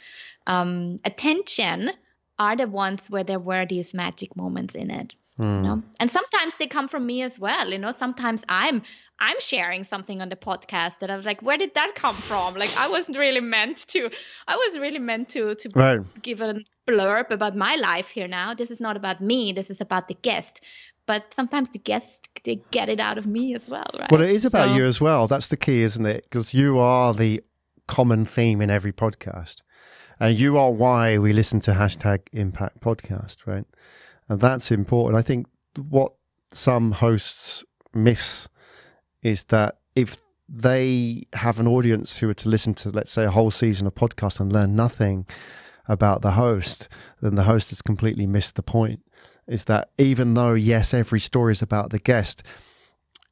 [0.46, 1.90] um, attention
[2.38, 5.12] are the ones where there were these magic moments in it.
[5.38, 5.44] Mm.
[5.44, 5.62] You hmm.
[5.62, 5.82] know?
[5.98, 7.70] And sometimes they come from me as well.
[7.70, 8.82] You know, sometimes I'm
[9.20, 12.54] I'm sharing something on the podcast that I was like, where did that come from?
[12.54, 14.10] Like I wasn't really meant to.
[14.48, 16.22] I was really meant to to right.
[16.22, 16.54] give a
[16.88, 18.54] blurb about my life here now.
[18.54, 19.52] This is not about me.
[19.52, 20.64] This is about the guest.
[21.06, 24.10] But sometimes the guests they get it out of me as well, right?
[24.10, 25.26] Well, it is about so, you as well.
[25.26, 26.24] That's the key, isn't it?
[26.24, 27.42] Because you are the
[27.86, 29.56] common theme in every podcast,
[30.18, 33.64] and you are why we listen to hashtag Impact Podcast, right?
[34.28, 35.18] And that's important.
[35.18, 35.46] I think
[35.76, 36.12] what
[36.52, 38.48] some hosts miss
[39.22, 40.18] is that if
[40.48, 43.94] they have an audience who are to listen to, let's say, a whole season of
[43.94, 45.26] podcast and learn nothing
[45.86, 46.88] about the host,
[47.20, 49.00] then the host has completely missed the point.
[49.46, 52.42] Is that even though, yes, every story is about the guest,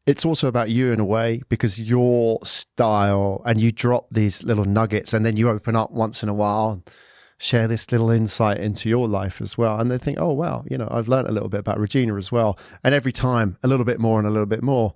[0.06, 4.64] it's also about you in a way because your style and you drop these little
[4.64, 6.90] nuggets and then you open up once in a while and
[7.38, 9.78] share this little insight into your life as well.
[9.78, 12.32] And they think, oh, wow, you know, I've learned a little bit about Regina as
[12.32, 12.58] well.
[12.82, 14.94] And every time a little bit more and a little bit more.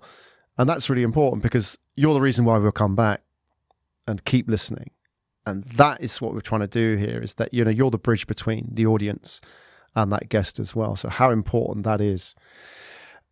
[0.57, 3.21] And that's really important because you're the reason why we'll come back
[4.07, 4.91] and keep listening.
[5.45, 7.97] And that is what we're trying to do here is that, you know, you're the
[7.97, 9.41] bridge between the audience
[9.95, 10.95] and that guest as well.
[10.95, 12.35] So how important that is.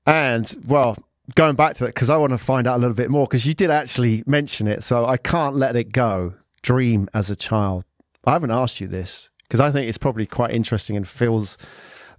[0.06, 0.98] And well,
[1.36, 3.48] going back to that, because I want to find out a little bit more, because
[3.48, 4.84] you did actually mention it.
[4.84, 6.34] So I can't let it go.
[6.62, 7.86] Dream as a child.
[8.26, 11.58] I haven't asked you this because I think it's probably quite interesting and feels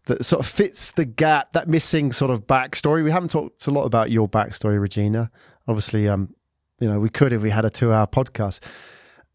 [0.06, 3.04] that sort of fits the gap, that missing sort of backstory.
[3.04, 5.30] We haven't talked a lot about your backstory, Regina.
[5.68, 6.34] Obviously, um,
[6.80, 8.60] you know, we could if we had a two-hour podcast.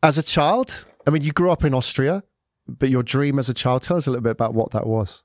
[0.04, 2.24] As a child, I mean, you grew up in Austria,
[2.68, 3.84] but your dream as a child.
[3.84, 5.24] Tell us a little bit about what that was.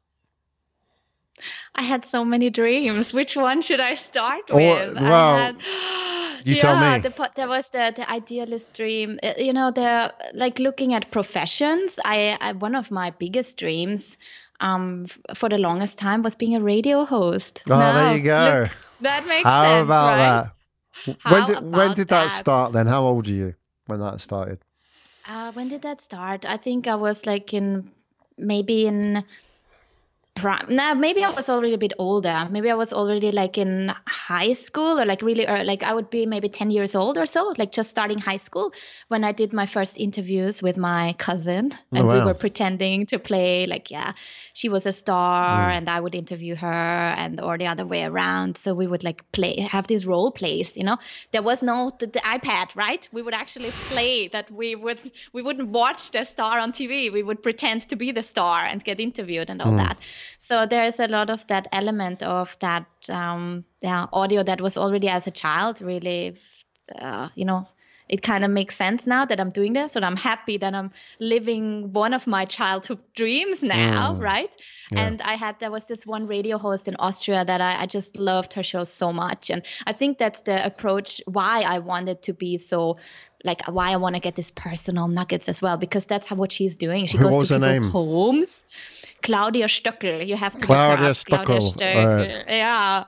[1.75, 3.13] I had so many dreams.
[3.13, 4.95] Which one should I start oh, with?
[4.95, 5.57] Well, had,
[6.45, 6.99] you yeah, tell me.
[7.01, 9.19] The, there was the, the idealist dream.
[9.23, 11.99] Uh, you know, the like looking at professions.
[12.05, 14.17] I, I one of my biggest dreams
[14.63, 17.65] um, for the longest time was being a radio host.
[17.69, 18.61] Oh, now, there you go.
[18.63, 19.55] Look, that makes sense.
[19.55, 19.85] How sense.
[19.85, 20.19] about right?
[20.19, 21.19] that?
[21.21, 22.87] How when did about when did that, that start then?
[22.87, 23.55] How old are you
[23.87, 24.61] when that started?
[25.29, 26.47] Uh, when did that start?
[26.47, 27.91] I think I was like in
[28.39, 29.25] maybe in
[30.35, 30.67] prime.
[30.69, 32.49] Now maybe I was already a bit older.
[32.51, 36.11] Maybe I was already like in high school or like really early, like I would
[36.11, 38.73] be maybe 10 years old or so, like just starting high school
[39.09, 42.19] when I did my first interviews with my cousin oh, and oh, wow.
[42.19, 44.13] we were pretending to play like yeah,
[44.55, 45.77] she was a star mm.
[45.77, 48.59] and I would interview her and or the other way around.
[48.59, 50.99] So we would like play have these role plays, you know.
[51.33, 53.09] There was no the, the iPad, right?
[53.13, 55.01] We would actually play that we would
[55.33, 57.13] we wouldn't watch the star on TV.
[57.13, 59.77] We would pretend to be the star and get interviewed and all mm.
[59.77, 59.99] that.
[60.41, 65.09] So there's a lot of that element of that um, yeah, audio that was already
[65.09, 66.37] as a child really,
[66.99, 67.67] uh, you know,
[68.13, 70.91] it kind of makes sense now that I'm doing this, and I'm happy that I'm
[71.19, 74.21] living one of my childhood dreams now, mm.
[74.21, 74.51] right?
[74.91, 75.07] Yeah.
[75.07, 78.19] And I had there was this one radio host in Austria that I, I just
[78.19, 82.35] loved her show so much, and I think that's the approach why I wanted to
[82.35, 82.99] be so
[83.45, 86.53] like why I want to get this personal nuggets as well because that's how what
[86.53, 87.07] she's doing.
[87.07, 88.63] She goes to people's homes.
[89.23, 90.27] Claudia Stöckel.
[90.27, 91.45] You have to Claudia Stöckel.
[91.45, 92.37] Claudia Stöckel.
[92.37, 92.45] Right.
[92.49, 93.05] Yeah.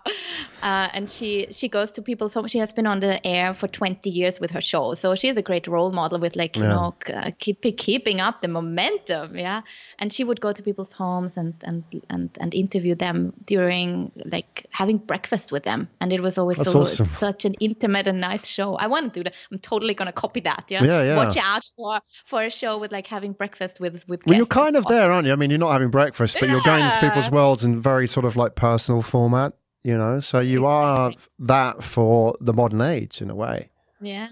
[0.64, 2.50] Uh, and she she goes to people's homes.
[2.50, 5.42] She has been on the air for 20 years with her show, so she's a
[5.42, 6.68] great role model with like you yeah.
[6.70, 9.36] know uh, keep keeping up the momentum.
[9.36, 9.60] Yeah,
[9.98, 14.66] and she would go to people's homes and and and and interview them during like
[14.70, 17.04] having breakfast with them, and it was always so awesome.
[17.04, 18.74] such an intimate and nice show.
[18.76, 19.34] I want to do that.
[19.52, 20.64] I'm totally gonna copy that.
[20.68, 20.82] Yeah.
[20.82, 21.16] Yeah, yeah.
[21.16, 24.26] Watch out for for a show with like having breakfast with with.
[24.26, 25.32] Well, you're kind of there, aren't you?
[25.34, 26.52] I mean, you're not having breakfast, but yeah.
[26.52, 30.18] you're going into people's worlds in very sort of like personal format you know?
[30.18, 33.68] So you are that for the modern age in a way.
[34.00, 34.28] Yeah.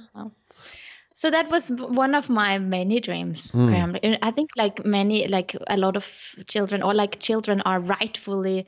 [1.15, 4.19] So that was one of my many dreams mm.
[4.23, 8.67] i think like many like a lot of children or like children are rightfully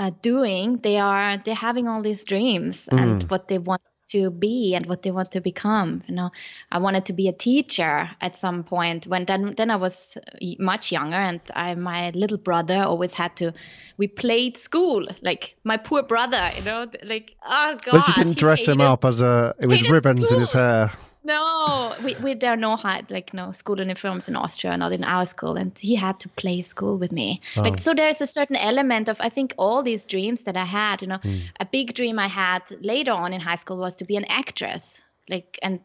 [0.00, 2.98] uh, doing they are they're having all these dreams mm.
[2.98, 6.30] and what they want to be and what they want to become you know
[6.72, 10.16] i wanted to be a teacher at some point when then then i was
[10.58, 13.52] much younger and i my little brother always had to
[13.98, 18.38] we played school like my poor brother you know like oh god But you didn't
[18.38, 20.36] dress him up as a with ribbons school.
[20.36, 20.90] in his hair
[21.22, 25.04] no, we, we there are no high, like no school uniforms in Austria, not in
[25.04, 27.42] our school, and he had to play school with me.
[27.56, 27.62] Oh.
[27.62, 31.02] Like so, there's a certain element of I think all these dreams that I had.
[31.02, 31.42] You know, mm.
[31.58, 35.02] a big dream I had later on in high school was to be an actress.
[35.28, 35.80] Like, and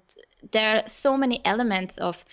[0.51, 2.23] there are so many elements of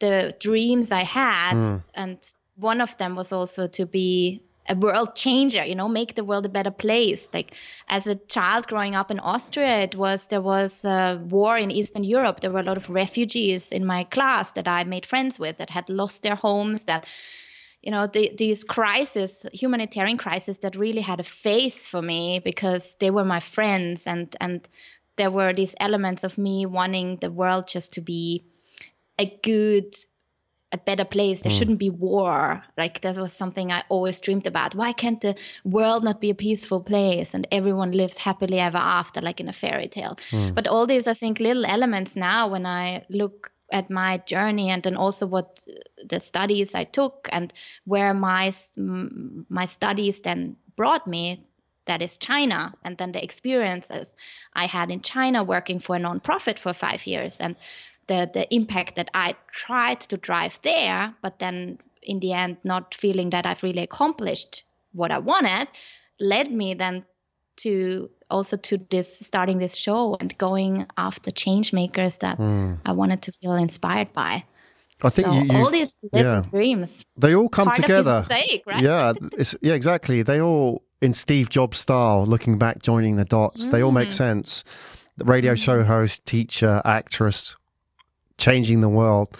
[0.00, 1.82] the dreams I had, mm.
[1.94, 2.18] and
[2.56, 6.46] one of them was also to be a world changer you know make the world
[6.46, 7.28] a better place.
[7.32, 7.54] Like
[7.88, 12.04] as a child growing up in austria it was there was a war in eastern
[12.04, 12.40] europe.
[12.40, 15.70] There were a lot of refugees in my class that i made friends with that
[15.70, 17.06] had lost their homes that
[17.82, 22.96] you know the, these crises humanitarian crises that really had a face for me because
[23.00, 24.68] they were my friends and and
[25.16, 28.44] there were these elements of me wanting the world just to be
[29.18, 29.94] a good
[30.72, 31.40] a better place.
[31.40, 31.58] There mm.
[31.58, 32.62] shouldn't be war.
[32.76, 34.74] Like that was something I always dreamed about.
[34.74, 39.20] Why can't the world not be a peaceful place and everyone lives happily ever after,
[39.20, 40.18] like in a fairy tale?
[40.30, 40.54] Mm.
[40.54, 44.82] But all these, I think, little elements now, when I look at my journey and
[44.82, 45.64] then also what
[46.04, 47.52] the studies I took and
[47.84, 51.42] where my my studies then brought me
[51.84, 54.14] that is China and then the experiences
[54.54, 57.56] I had in China working for a nonprofit for 5 years and
[58.08, 62.94] the the impact that I tried to drive there, but then in the end not
[62.94, 65.68] feeling that I've really accomplished what I wanted,
[66.18, 67.04] led me then
[67.58, 72.78] to also to this starting this show and going after change makers that mm.
[72.84, 74.44] I wanted to feel inspired by.
[75.02, 76.42] I think so you, all these yeah.
[76.50, 78.26] dreams they all come together.
[78.28, 78.62] Right?
[78.66, 79.12] Yeah,
[79.60, 80.22] yeah, exactly.
[80.22, 83.66] They all in Steve Jobs style, looking back, joining the dots.
[83.66, 83.70] Mm.
[83.70, 84.12] They all make hmm.
[84.12, 84.64] sense.
[85.16, 87.56] The radio show host, teacher, actress,
[88.38, 89.36] changing the world.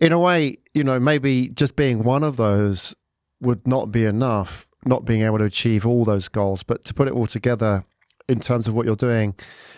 [0.00, 2.96] In a way, you know, maybe just being one of those
[3.40, 7.08] would not be enough, not being able to achieve all those goals, but to put
[7.08, 7.84] it all together
[8.28, 9.34] in terms of what you're doing,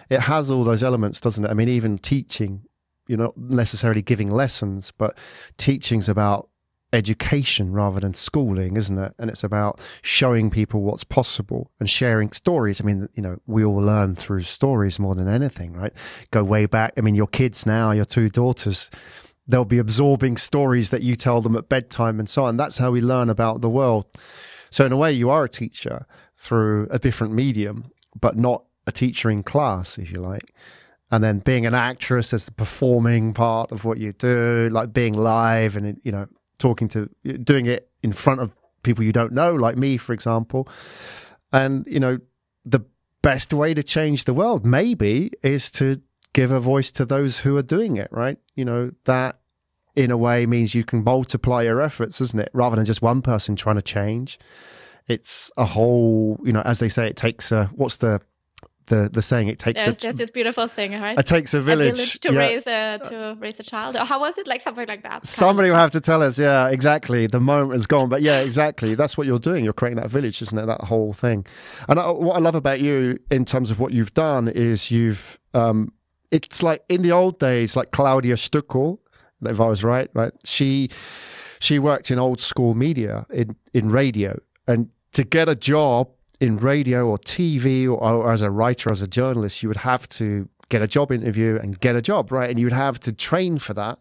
[0.08, 1.50] it has all those elements, doesn't it?
[1.50, 2.62] I mean, even teaching,
[3.08, 5.18] you're not necessarily giving lessons, but
[5.56, 6.48] teaching's about
[6.96, 9.14] education rather than schooling, isn't it?
[9.18, 12.80] And it's about showing people what's possible and sharing stories.
[12.80, 15.92] I mean, you know, we all learn through stories more than anything, right?
[16.30, 16.94] Go way back.
[16.96, 18.90] I mean, your kids now, your two daughters,
[19.46, 22.56] they'll be absorbing stories that you tell them at bedtime and so on.
[22.56, 24.06] That's how we learn about the world.
[24.70, 28.92] So in a way, you are a teacher through a different medium, but not a
[28.92, 30.52] teacher in class, if you like
[31.10, 35.14] and then being an actress as the performing part of what you do, like being
[35.14, 36.26] live and you know
[36.56, 37.08] talking to,
[37.42, 38.52] doing it in front of
[38.82, 40.68] people you don't know, like me, for example.
[41.52, 42.18] And, you know,
[42.64, 42.80] the
[43.22, 46.00] best way to change the world, maybe, is to
[46.32, 48.38] give a voice to those who are doing it, right?
[48.54, 49.38] You know, that
[49.94, 52.50] in a way means you can multiply your efforts, isn't it?
[52.52, 54.38] Rather than just one person trying to change.
[55.08, 58.20] It's a whole, you know, as they say, it takes a, what's the,
[58.86, 61.18] the the saying it takes yes, a yes, this beautiful thing right?
[61.18, 62.38] It takes a village, a village to yeah.
[62.38, 63.96] raise a to raise a child.
[63.96, 64.46] Or how was it?
[64.46, 65.26] Like something like that.
[65.26, 66.38] Somebody will have to tell us.
[66.38, 67.26] Yeah exactly.
[67.26, 68.08] The moment is gone.
[68.08, 68.94] But yeah exactly.
[68.94, 69.64] That's what you're doing.
[69.64, 70.66] You're creating that village isn't it?
[70.66, 71.46] That whole thing.
[71.88, 75.38] And I, what i love about you in terms of what you've done is you've
[75.54, 75.92] um
[76.30, 78.98] it's like in the old days like Claudia Stöckel
[79.42, 80.32] if i was right right?
[80.44, 80.90] She
[81.58, 84.38] she worked in old school media in in radio.
[84.68, 86.10] And to get a job
[86.40, 90.08] in radio or TV or, or, as a writer, as a journalist, you would have
[90.10, 92.50] to get a job interview and get a job, right?
[92.50, 93.98] And you'd have to train for that.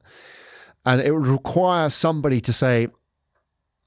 [0.86, 2.88] And it would require somebody to say,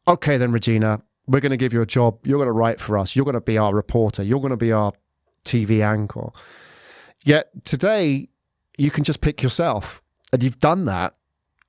[0.07, 2.27] okay, then, Regina, we're going to give you a job.
[2.27, 3.15] You're going to write for us.
[3.15, 4.23] You're going to be our reporter.
[4.23, 4.93] You're going to be our
[5.45, 6.31] TV anchor.
[7.25, 8.29] Yet today,
[8.77, 10.03] you can just pick yourself.
[10.33, 11.15] And you've done that.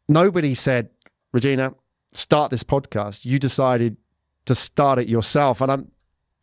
[0.07, 0.89] Nobody said,
[1.33, 1.73] Regina,
[2.13, 3.25] start this podcast.
[3.25, 3.97] You decided
[4.45, 5.61] to start it yourself.
[5.61, 5.91] And I'm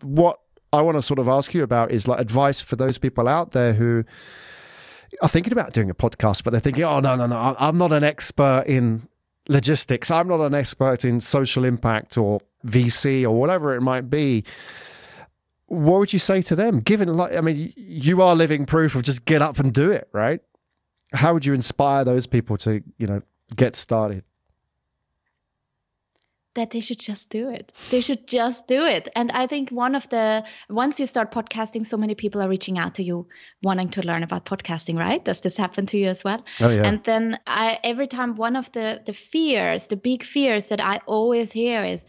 [0.03, 0.41] what
[0.73, 3.53] I want to sort of ask you about is like advice for those people out
[3.53, 4.05] there who
[5.23, 7.93] are thinking about doing a podcast, but they're thinking, oh, no, no, no, I'm not
[7.93, 9.09] an expert in
[9.49, 10.11] logistics.
[10.11, 14.45] I'm not an expert in social impact or VC or whatever it might be.
[15.67, 16.81] What would you say to them?
[16.81, 20.09] Given, like, I mean, you are living proof of just get up and do it,
[20.13, 20.41] right?
[21.13, 23.23] How would you inspire those people to, you know,
[23.55, 24.25] get started?
[26.57, 27.73] That they should just do it.
[27.91, 29.09] They should just do it.
[29.15, 32.79] And I think one of the once you start podcasting, so many people are reaching
[32.79, 33.27] out to you
[33.63, 35.25] wanting to learn about podcasting, right?
[35.25, 36.45] Does this happen to you as well?
[36.61, 36.83] Oh yeah.
[36.85, 41.01] And then I every time one of the the fears, the big fears that I
[41.07, 42.05] always hear is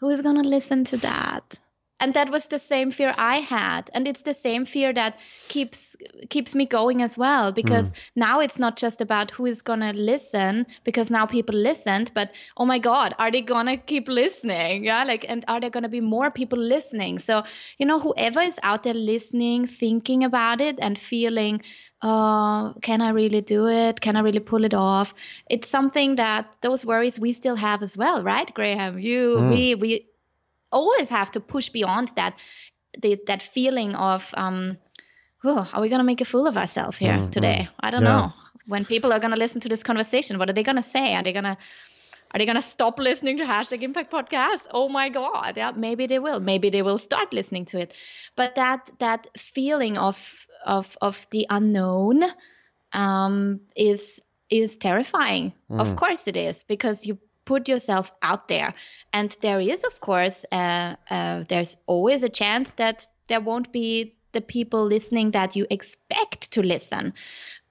[0.00, 1.58] who is gonna listen to that?
[2.00, 5.18] And that was the same fear i had and it's the same fear that
[5.48, 5.96] keeps
[6.28, 7.96] keeps me going as well because mm.
[8.16, 12.30] now it's not just about who is going to listen because now people listened but
[12.56, 15.82] oh my god are they going to keep listening yeah like and are there going
[15.82, 17.42] to be more people listening so
[17.78, 21.60] you know whoever is out there listening thinking about it and feeling
[22.00, 24.00] uh, can I really do it?
[24.00, 25.14] Can I really pull it off?
[25.50, 29.00] It's something that those worries we still have as well, right, Graham?
[29.00, 29.50] You, mm.
[29.50, 30.06] we, we
[30.72, 32.34] always have to push beyond that
[33.00, 34.78] the, that feeling of um,
[35.44, 37.68] oh, are we going to make a fool of ourselves here mm, today?
[37.80, 38.08] I don't yeah.
[38.08, 38.32] know.
[38.66, 41.14] When people are going to listen to this conversation, what are they going to say?
[41.14, 41.56] Are they going to
[42.30, 46.06] are they going to stop listening to hashtag impact podcast oh my god yeah maybe
[46.06, 47.94] they will maybe they will start listening to it
[48.36, 52.22] but that that feeling of of of the unknown
[52.92, 55.80] um, is is terrifying mm.
[55.80, 57.18] of course it is because you
[57.50, 58.74] put yourself out there
[59.12, 64.14] and there is of course uh, uh, there's always a chance that there won't be
[64.32, 67.12] the people listening that you expect to listen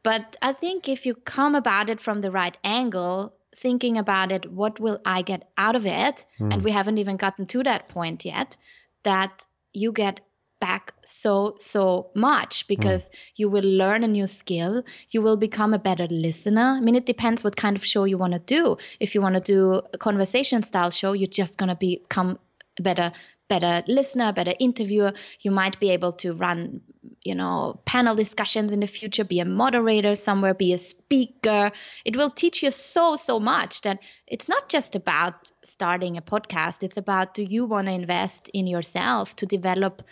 [0.04, 4.52] but i think if you come about it from the right angle thinking about it,
[4.52, 6.26] what will I get out of it?
[6.40, 6.54] Mm.
[6.54, 8.56] And we haven't even gotten to that point yet,
[9.04, 10.22] that you get
[10.60, 13.14] back so so much because mm.
[13.36, 17.06] you will learn a new skill you will become a better listener i mean it
[17.06, 19.98] depends what kind of show you want to do if you want to do a
[19.98, 22.40] conversation style show you're just going to become
[22.80, 23.12] a better
[23.48, 25.14] better listener, better interviewer.
[25.40, 26.82] You might be able to run,
[27.24, 31.72] you know, panel discussions in the future, be a moderator somewhere, be a speaker.
[32.06, 36.84] It will teach you so, so much that it's not just about starting a podcast.
[36.84, 40.04] It's about do you want to invest in yourself to develop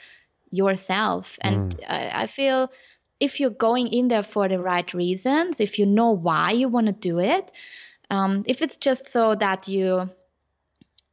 [0.52, 1.38] yourself?
[1.42, 1.84] And mm.
[1.88, 2.72] I, I feel
[3.20, 6.88] if you're going in there for the right reasons, if you know why you want
[6.88, 7.52] to do it,
[8.10, 10.10] um, if it's just so that you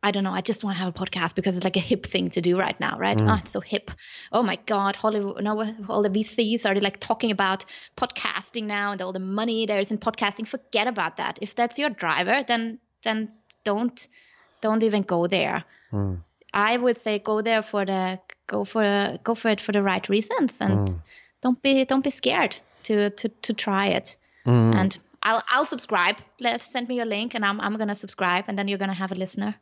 [0.05, 0.33] I don't know.
[0.33, 2.59] I just want to have a podcast because it's like a hip thing to do
[2.59, 3.17] right now, right?
[3.17, 3.31] Mm.
[3.31, 3.91] Oh, it's so hip.
[4.33, 7.65] Oh my God, Hollywood, no, all the VCs are like talking about
[7.97, 10.49] podcasting now and all the money there is in podcasting.
[10.49, 11.39] Forget about that.
[11.41, 13.33] If that's your driver, then then
[13.65, 14.09] don't
[14.61, 15.65] don't even go there.
[15.93, 16.23] Mm.
[16.55, 20.07] I would say go there for the go for go for it for the right
[20.09, 21.01] reasons and mm.
[21.43, 24.17] don't be don't be scared to to to try it.
[24.47, 24.75] Mm.
[24.75, 26.17] And I'll I'll subscribe.
[26.41, 29.13] Let send me your link and I'm I'm gonna subscribe and then you're gonna have
[29.13, 29.55] a listener.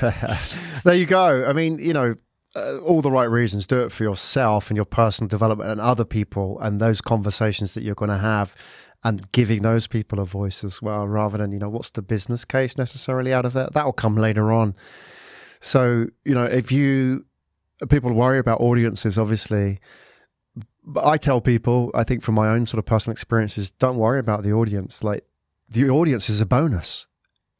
[0.84, 1.44] there you go.
[1.46, 2.16] I mean, you know,
[2.56, 3.66] uh, all the right reasons.
[3.66, 7.82] Do it for yourself and your personal development and other people and those conversations that
[7.82, 8.56] you're going to have
[9.04, 12.44] and giving those people a voice as well, rather than, you know, what's the business
[12.44, 13.74] case necessarily out of that?
[13.74, 14.74] That will come later on.
[15.60, 17.26] So, you know, if you,
[17.88, 19.80] people worry about audiences, obviously,
[20.84, 24.18] but I tell people, I think from my own sort of personal experiences, don't worry
[24.18, 25.04] about the audience.
[25.04, 25.24] Like,
[25.68, 27.06] the audience is a bonus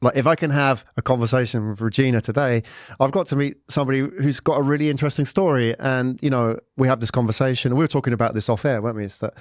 [0.00, 2.62] like if I can have a conversation with Regina today,
[3.00, 6.88] I've got to meet somebody who's got a really interesting story, and you know we
[6.88, 7.74] have this conversation.
[7.74, 9.04] We were talking about this off air, weren't we?
[9.04, 9.34] It's that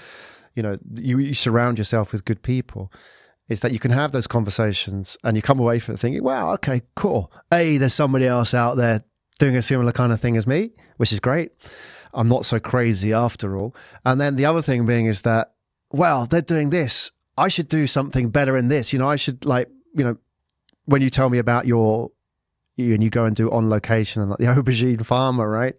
[0.55, 2.91] you know you, you surround yourself with good people.
[3.49, 6.51] Is that you can have those conversations and you come away from it thinking, wow,
[6.53, 7.31] okay, cool.
[7.53, 9.05] A, there's somebody else out there
[9.39, 11.51] doing a similar kind of thing as me, which is great.
[12.13, 13.75] I'm not so crazy after all.
[14.03, 15.53] And then the other thing being is that,
[15.91, 17.11] well, they're doing this.
[17.37, 18.91] I should do something better in this.
[18.91, 20.17] You know, I should like, you know,
[20.85, 22.11] when you tell me about your
[22.77, 25.75] you and you go and do on location and like the aubergine farmer, right?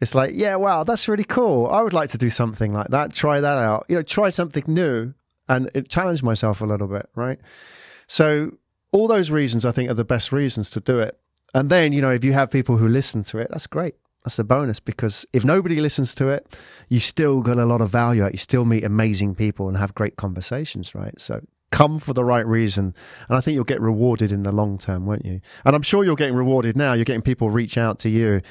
[0.00, 1.66] It's like, yeah, wow, that's really cool.
[1.66, 3.12] I would like to do something like that.
[3.12, 3.86] Try that out.
[3.88, 5.14] You know, try something new
[5.48, 7.38] and it challenge myself a little bit, right?
[8.06, 8.52] So
[8.92, 11.18] all those reasons I think are the best reasons to do it.
[11.54, 13.94] And then, you know, if you have people who listen to it, that's great.
[14.24, 16.46] That's a bonus because if nobody listens to it,
[16.88, 18.32] you still got a lot of value out.
[18.32, 21.18] You still meet amazing people and have great conversations, right?
[21.20, 21.40] So
[21.70, 22.94] come for the right reason.
[23.28, 25.40] And I think you'll get rewarded in the long term, won't you?
[25.64, 26.92] And I'm sure you're getting rewarded now.
[26.92, 28.42] You're getting people reach out to you.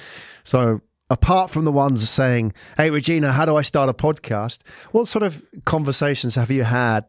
[0.44, 4.68] So apart from the ones saying, Hey, Regina, how do I start a podcast?
[4.92, 7.06] What sort of conversations have you had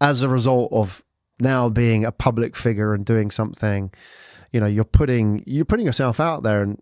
[0.00, 1.02] as a result of
[1.38, 3.92] now being a public figure and doing something?
[4.52, 6.80] You know, you're putting, you're putting yourself out there and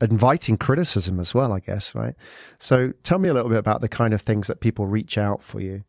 [0.00, 2.14] inviting criticism as well, I guess, right?
[2.58, 5.42] So tell me a little bit about the kind of things that people reach out
[5.42, 5.84] for you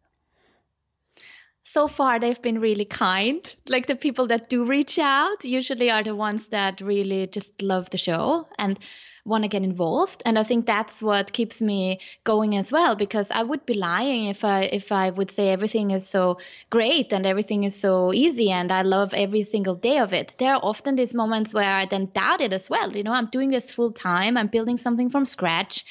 [1.64, 6.04] so far they've been really kind like the people that do reach out usually are
[6.04, 8.78] the ones that really just love the show and
[9.26, 13.32] want to get involved and i think that's what keeps me going as well because
[13.32, 16.38] i would be lying if i if i would say everything is so
[16.70, 20.54] great and everything is so easy and i love every single day of it there
[20.54, 23.50] are often these moments where i then doubt it as well you know i'm doing
[23.50, 25.86] this full time i'm building something from scratch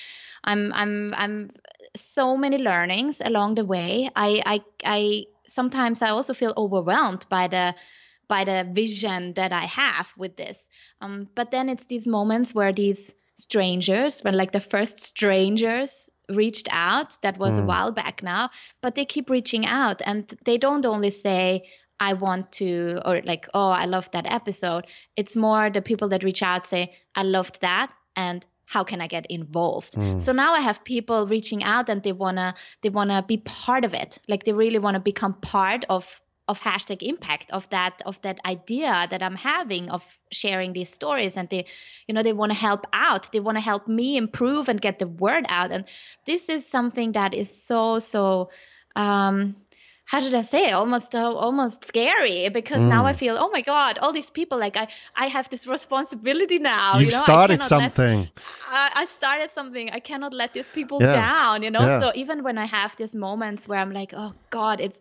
[0.44, 1.50] i'm i'm i'm
[1.96, 7.48] so many learnings along the way i i i sometimes I also feel overwhelmed by
[7.48, 7.74] the
[8.28, 10.68] by the vision that I have with this.
[11.00, 16.68] Um, but then it's these moments where these strangers, when like the first strangers reached
[16.70, 17.62] out, that was mm.
[17.62, 21.68] a while back now, but they keep reaching out and they don't only say,
[22.00, 24.86] I want to, or like, oh, I loved that episode.
[25.16, 27.92] It's more the people that reach out say, I loved that.
[28.16, 30.20] And how can i get involved mm.
[30.20, 33.36] so now i have people reaching out and they want to they want to be
[33.38, 36.20] part of it like they really want to become part of
[36.52, 41.36] of hashtag impact of that of that idea that i'm having of sharing these stories
[41.38, 41.64] and they
[42.06, 44.98] you know they want to help out they want to help me improve and get
[44.98, 45.86] the word out and
[46.26, 48.50] this is something that is so so
[48.96, 49.56] um
[50.12, 52.88] how should I say almost uh, almost scary because mm.
[52.88, 56.58] now I feel oh my god all these people like I I have this responsibility
[56.58, 57.24] now you've you know?
[57.24, 58.30] started something let,
[58.68, 61.12] I, I, started something I cannot let these people yeah.
[61.12, 62.00] down you know yeah.
[62.00, 65.00] so even when I have these moments where I'm like oh god it's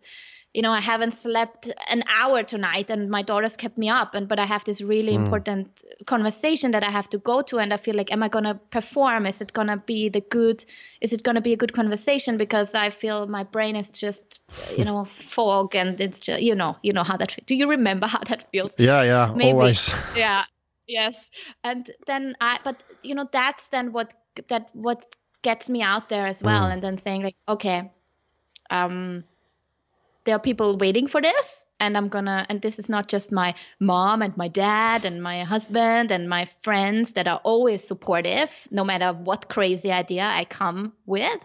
[0.54, 4.28] you know, I haven't slept an hour tonight and my daughters kept me up and
[4.28, 5.24] but I have this really mm.
[5.24, 8.44] important conversation that I have to go to and I feel like am I going
[8.44, 10.64] to perform is it going to be the good
[11.00, 14.40] is it going to be a good conversation because I feel my brain is just
[14.76, 15.04] you know
[15.36, 18.50] fog and it's just you know you know how that do you remember how that
[18.50, 19.52] feels Yeah, yeah, Maybe.
[19.52, 19.92] always.
[20.16, 20.44] Yeah.
[20.86, 21.30] Yes.
[21.64, 24.12] And then I but you know that's then what
[24.48, 26.72] that what gets me out there as well mm.
[26.72, 27.90] and then saying like okay
[28.70, 29.24] um
[30.24, 33.54] there are people waiting for this and i'm gonna and this is not just my
[33.80, 38.84] mom and my dad and my husband and my friends that are always supportive no
[38.84, 41.40] matter what crazy idea i come with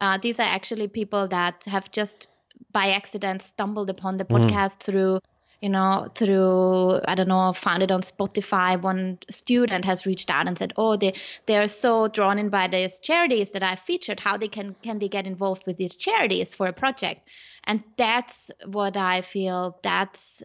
[0.00, 2.26] uh, these are actually people that have just
[2.72, 4.38] by accident stumbled upon the mm.
[4.38, 4.80] podcast mm.
[4.80, 5.20] through
[5.60, 10.48] you know through i don't know found it on spotify one student has reached out
[10.48, 11.12] and said oh they
[11.46, 14.98] they are so drawn in by these charities that i featured how they can can
[14.98, 17.28] they get involved with these charities for a project
[17.64, 19.78] and that's what i feel.
[19.82, 20.42] That's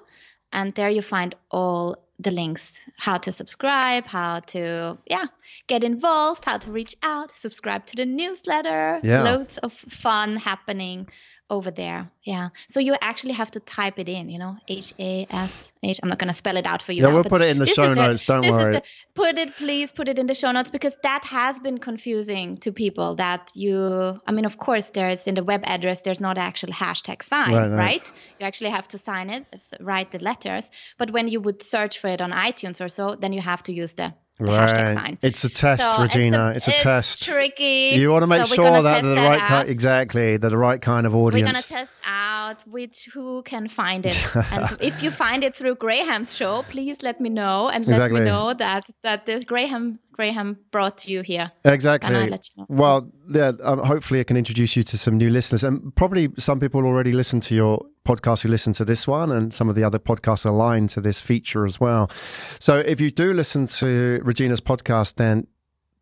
[0.52, 5.26] and there you find all the links how to subscribe how to yeah
[5.66, 9.22] get involved how to reach out subscribe to the newsletter yeah.
[9.22, 11.08] loads of fun happening
[11.50, 12.10] over there.
[12.22, 12.50] Yeah.
[12.68, 15.98] So you actually have to type it in, you know, H A S H.
[16.02, 17.02] I'm not going to spell it out for you.
[17.02, 18.24] Yeah, now, we'll put it in the show notes.
[18.24, 18.72] The, don't worry.
[18.74, 18.82] The,
[19.14, 22.72] put it, please put it in the show notes because that has been confusing to
[22.72, 26.70] people that you, I mean, of course, there's in the web address, there's not actual
[26.70, 27.76] hashtag sign, right, right.
[27.76, 28.12] right?
[28.38, 29.46] You actually have to sign it,
[29.80, 30.70] write the letters.
[30.98, 33.72] But when you would search for it on iTunes or so, then you have to
[33.72, 35.18] use the right.
[35.22, 36.52] It's a test, so Regina.
[36.56, 37.24] It's a, it's a test.
[37.24, 37.92] Tricky.
[37.94, 39.68] You want to make so sure that the right kind.
[39.68, 41.46] Exactly, they're the right kind of audience.
[41.46, 45.76] We're gonna test out which who can find it, and if you find it through
[45.76, 48.20] Graham's show, please let me know and exactly.
[48.20, 51.50] let me know that that the Graham Graham brought you here.
[51.64, 52.14] Exactly.
[52.14, 52.38] You know.
[52.68, 53.52] Well, yeah.
[53.62, 57.12] Um, hopefully, I can introduce you to some new listeners, and probably some people already
[57.12, 60.46] listen to your podcast who listen to this one, and some of the other podcasts
[60.46, 62.10] align to this feature as well.
[62.58, 65.46] So, if you do listen to Regina's podcast, then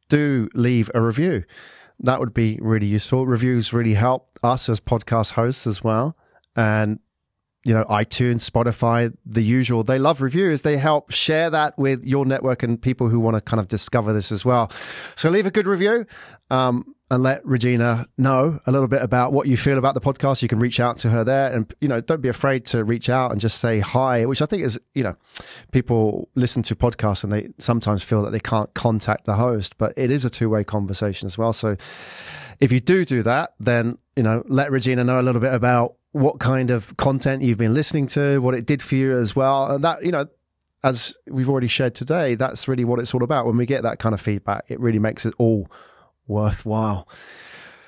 [0.09, 1.45] do leave a review.
[2.01, 3.27] That would be really useful.
[3.27, 6.17] Reviews really help us as podcast hosts as well,
[6.57, 7.01] and
[7.65, 9.85] you know, iTunes, Spotify, the usual.
[9.85, 10.63] They love reviews.
[10.63, 14.13] They help share that with your network and people who want to kind of discover
[14.13, 14.73] this as well.
[15.17, 16.07] So leave a good review.
[16.51, 20.43] Um, and let Regina know a little bit about what you feel about the podcast.
[20.43, 23.09] You can reach out to her there and, you know, don't be afraid to reach
[23.09, 25.17] out and just say hi, which I think is, you know,
[25.73, 29.95] people listen to podcasts and they sometimes feel that they can't contact the host, but
[29.97, 31.55] it is a two way conversation as well.
[31.55, 31.77] So
[32.61, 35.95] if you do do that, then, you know, let Regina know a little bit about
[36.13, 39.71] what kind of content you've been listening to, what it did for you as well.
[39.71, 40.27] And that, you know,
[40.85, 43.47] as we've already shared today, that's really what it's all about.
[43.47, 45.71] When we get that kind of feedback, it really makes it all
[46.29, 47.09] worthwhile.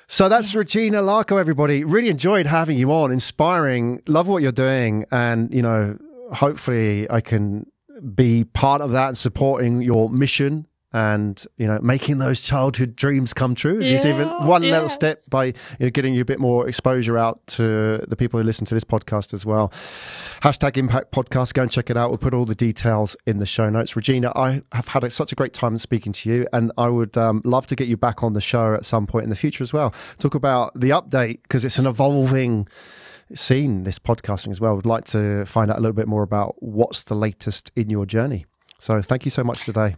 [0.07, 1.85] So that's Regina Larko, everybody.
[1.85, 5.05] Really enjoyed having you on, inspiring, love what you're doing.
[5.09, 5.97] And, you know,
[6.33, 7.65] hopefully I can
[8.13, 13.33] be part of that and supporting your mission and you know making those childhood dreams
[13.33, 13.81] come true.
[13.81, 14.71] Yeah, just even one yeah.
[14.71, 18.39] little step by you know, getting you a bit more exposure out to the people
[18.39, 19.69] who listen to this podcast as well.
[20.41, 21.53] Hashtag impact podcast.
[21.53, 22.09] Go and check it out.
[22.09, 23.95] We'll put all the details in the show notes.
[23.95, 27.41] Regina i have had such a great time speaking to you and i would um,
[27.43, 29.73] love to get you back on the show at some point in the future as
[29.73, 29.93] well.
[30.19, 32.67] Talk about the update because it's an evolving
[33.33, 34.75] scene this podcasting as well.
[34.75, 38.05] Would like to find out a little bit more about what's the latest in your
[38.05, 38.45] journey.
[38.79, 39.95] So thank you so much today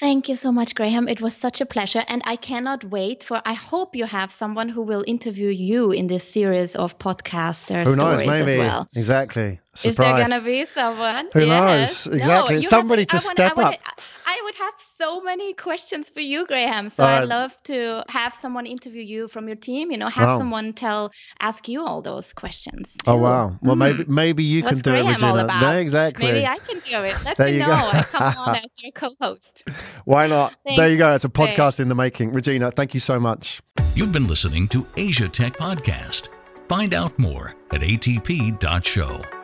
[0.00, 1.06] Thank you so much, Graham.
[1.06, 2.02] It was such a pleasure.
[2.08, 6.06] And I cannot wait for, I hope you have someone who will interview you in
[6.06, 7.86] this series of podcasters.
[7.86, 8.24] Who knows?
[8.24, 8.58] Maybe.
[8.58, 8.88] Well.
[8.96, 9.60] Exactly.
[9.74, 9.92] Surprise.
[9.92, 11.28] Is there going to be someone?
[11.34, 12.06] Who yes.
[12.06, 12.16] knows?
[12.16, 12.56] Exactly.
[12.56, 14.00] No, Somebody have, to I step want, up.
[14.34, 16.88] I would have so many questions for you, Graham.
[16.88, 19.90] So Uh, I'd love to have someone interview you from your team.
[19.92, 20.38] You know, have Wow.
[20.38, 21.10] someone tell,
[21.40, 22.96] ask you all those questions.
[23.06, 23.44] Oh wow!
[23.60, 25.32] Well, maybe maybe you can do Graham it, Regina.
[25.32, 25.60] all about?
[25.60, 26.26] No, exactly.
[26.26, 27.16] Maybe I can do it.
[27.24, 27.66] Let There me you know.
[27.66, 27.98] go.
[27.98, 29.64] I come on as your co-host.
[30.04, 30.54] Why not?
[30.64, 30.78] Thanks.
[30.78, 31.14] There you go.
[31.14, 31.52] It's a Thanks.
[31.52, 32.32] podcast in the making.
[32.32, 33.60] Regina, thank you so much.
[33.94, 36.28] You've been listening to Asia Tech Podcast.
[36.68, 39.41] Find out more at atp.show.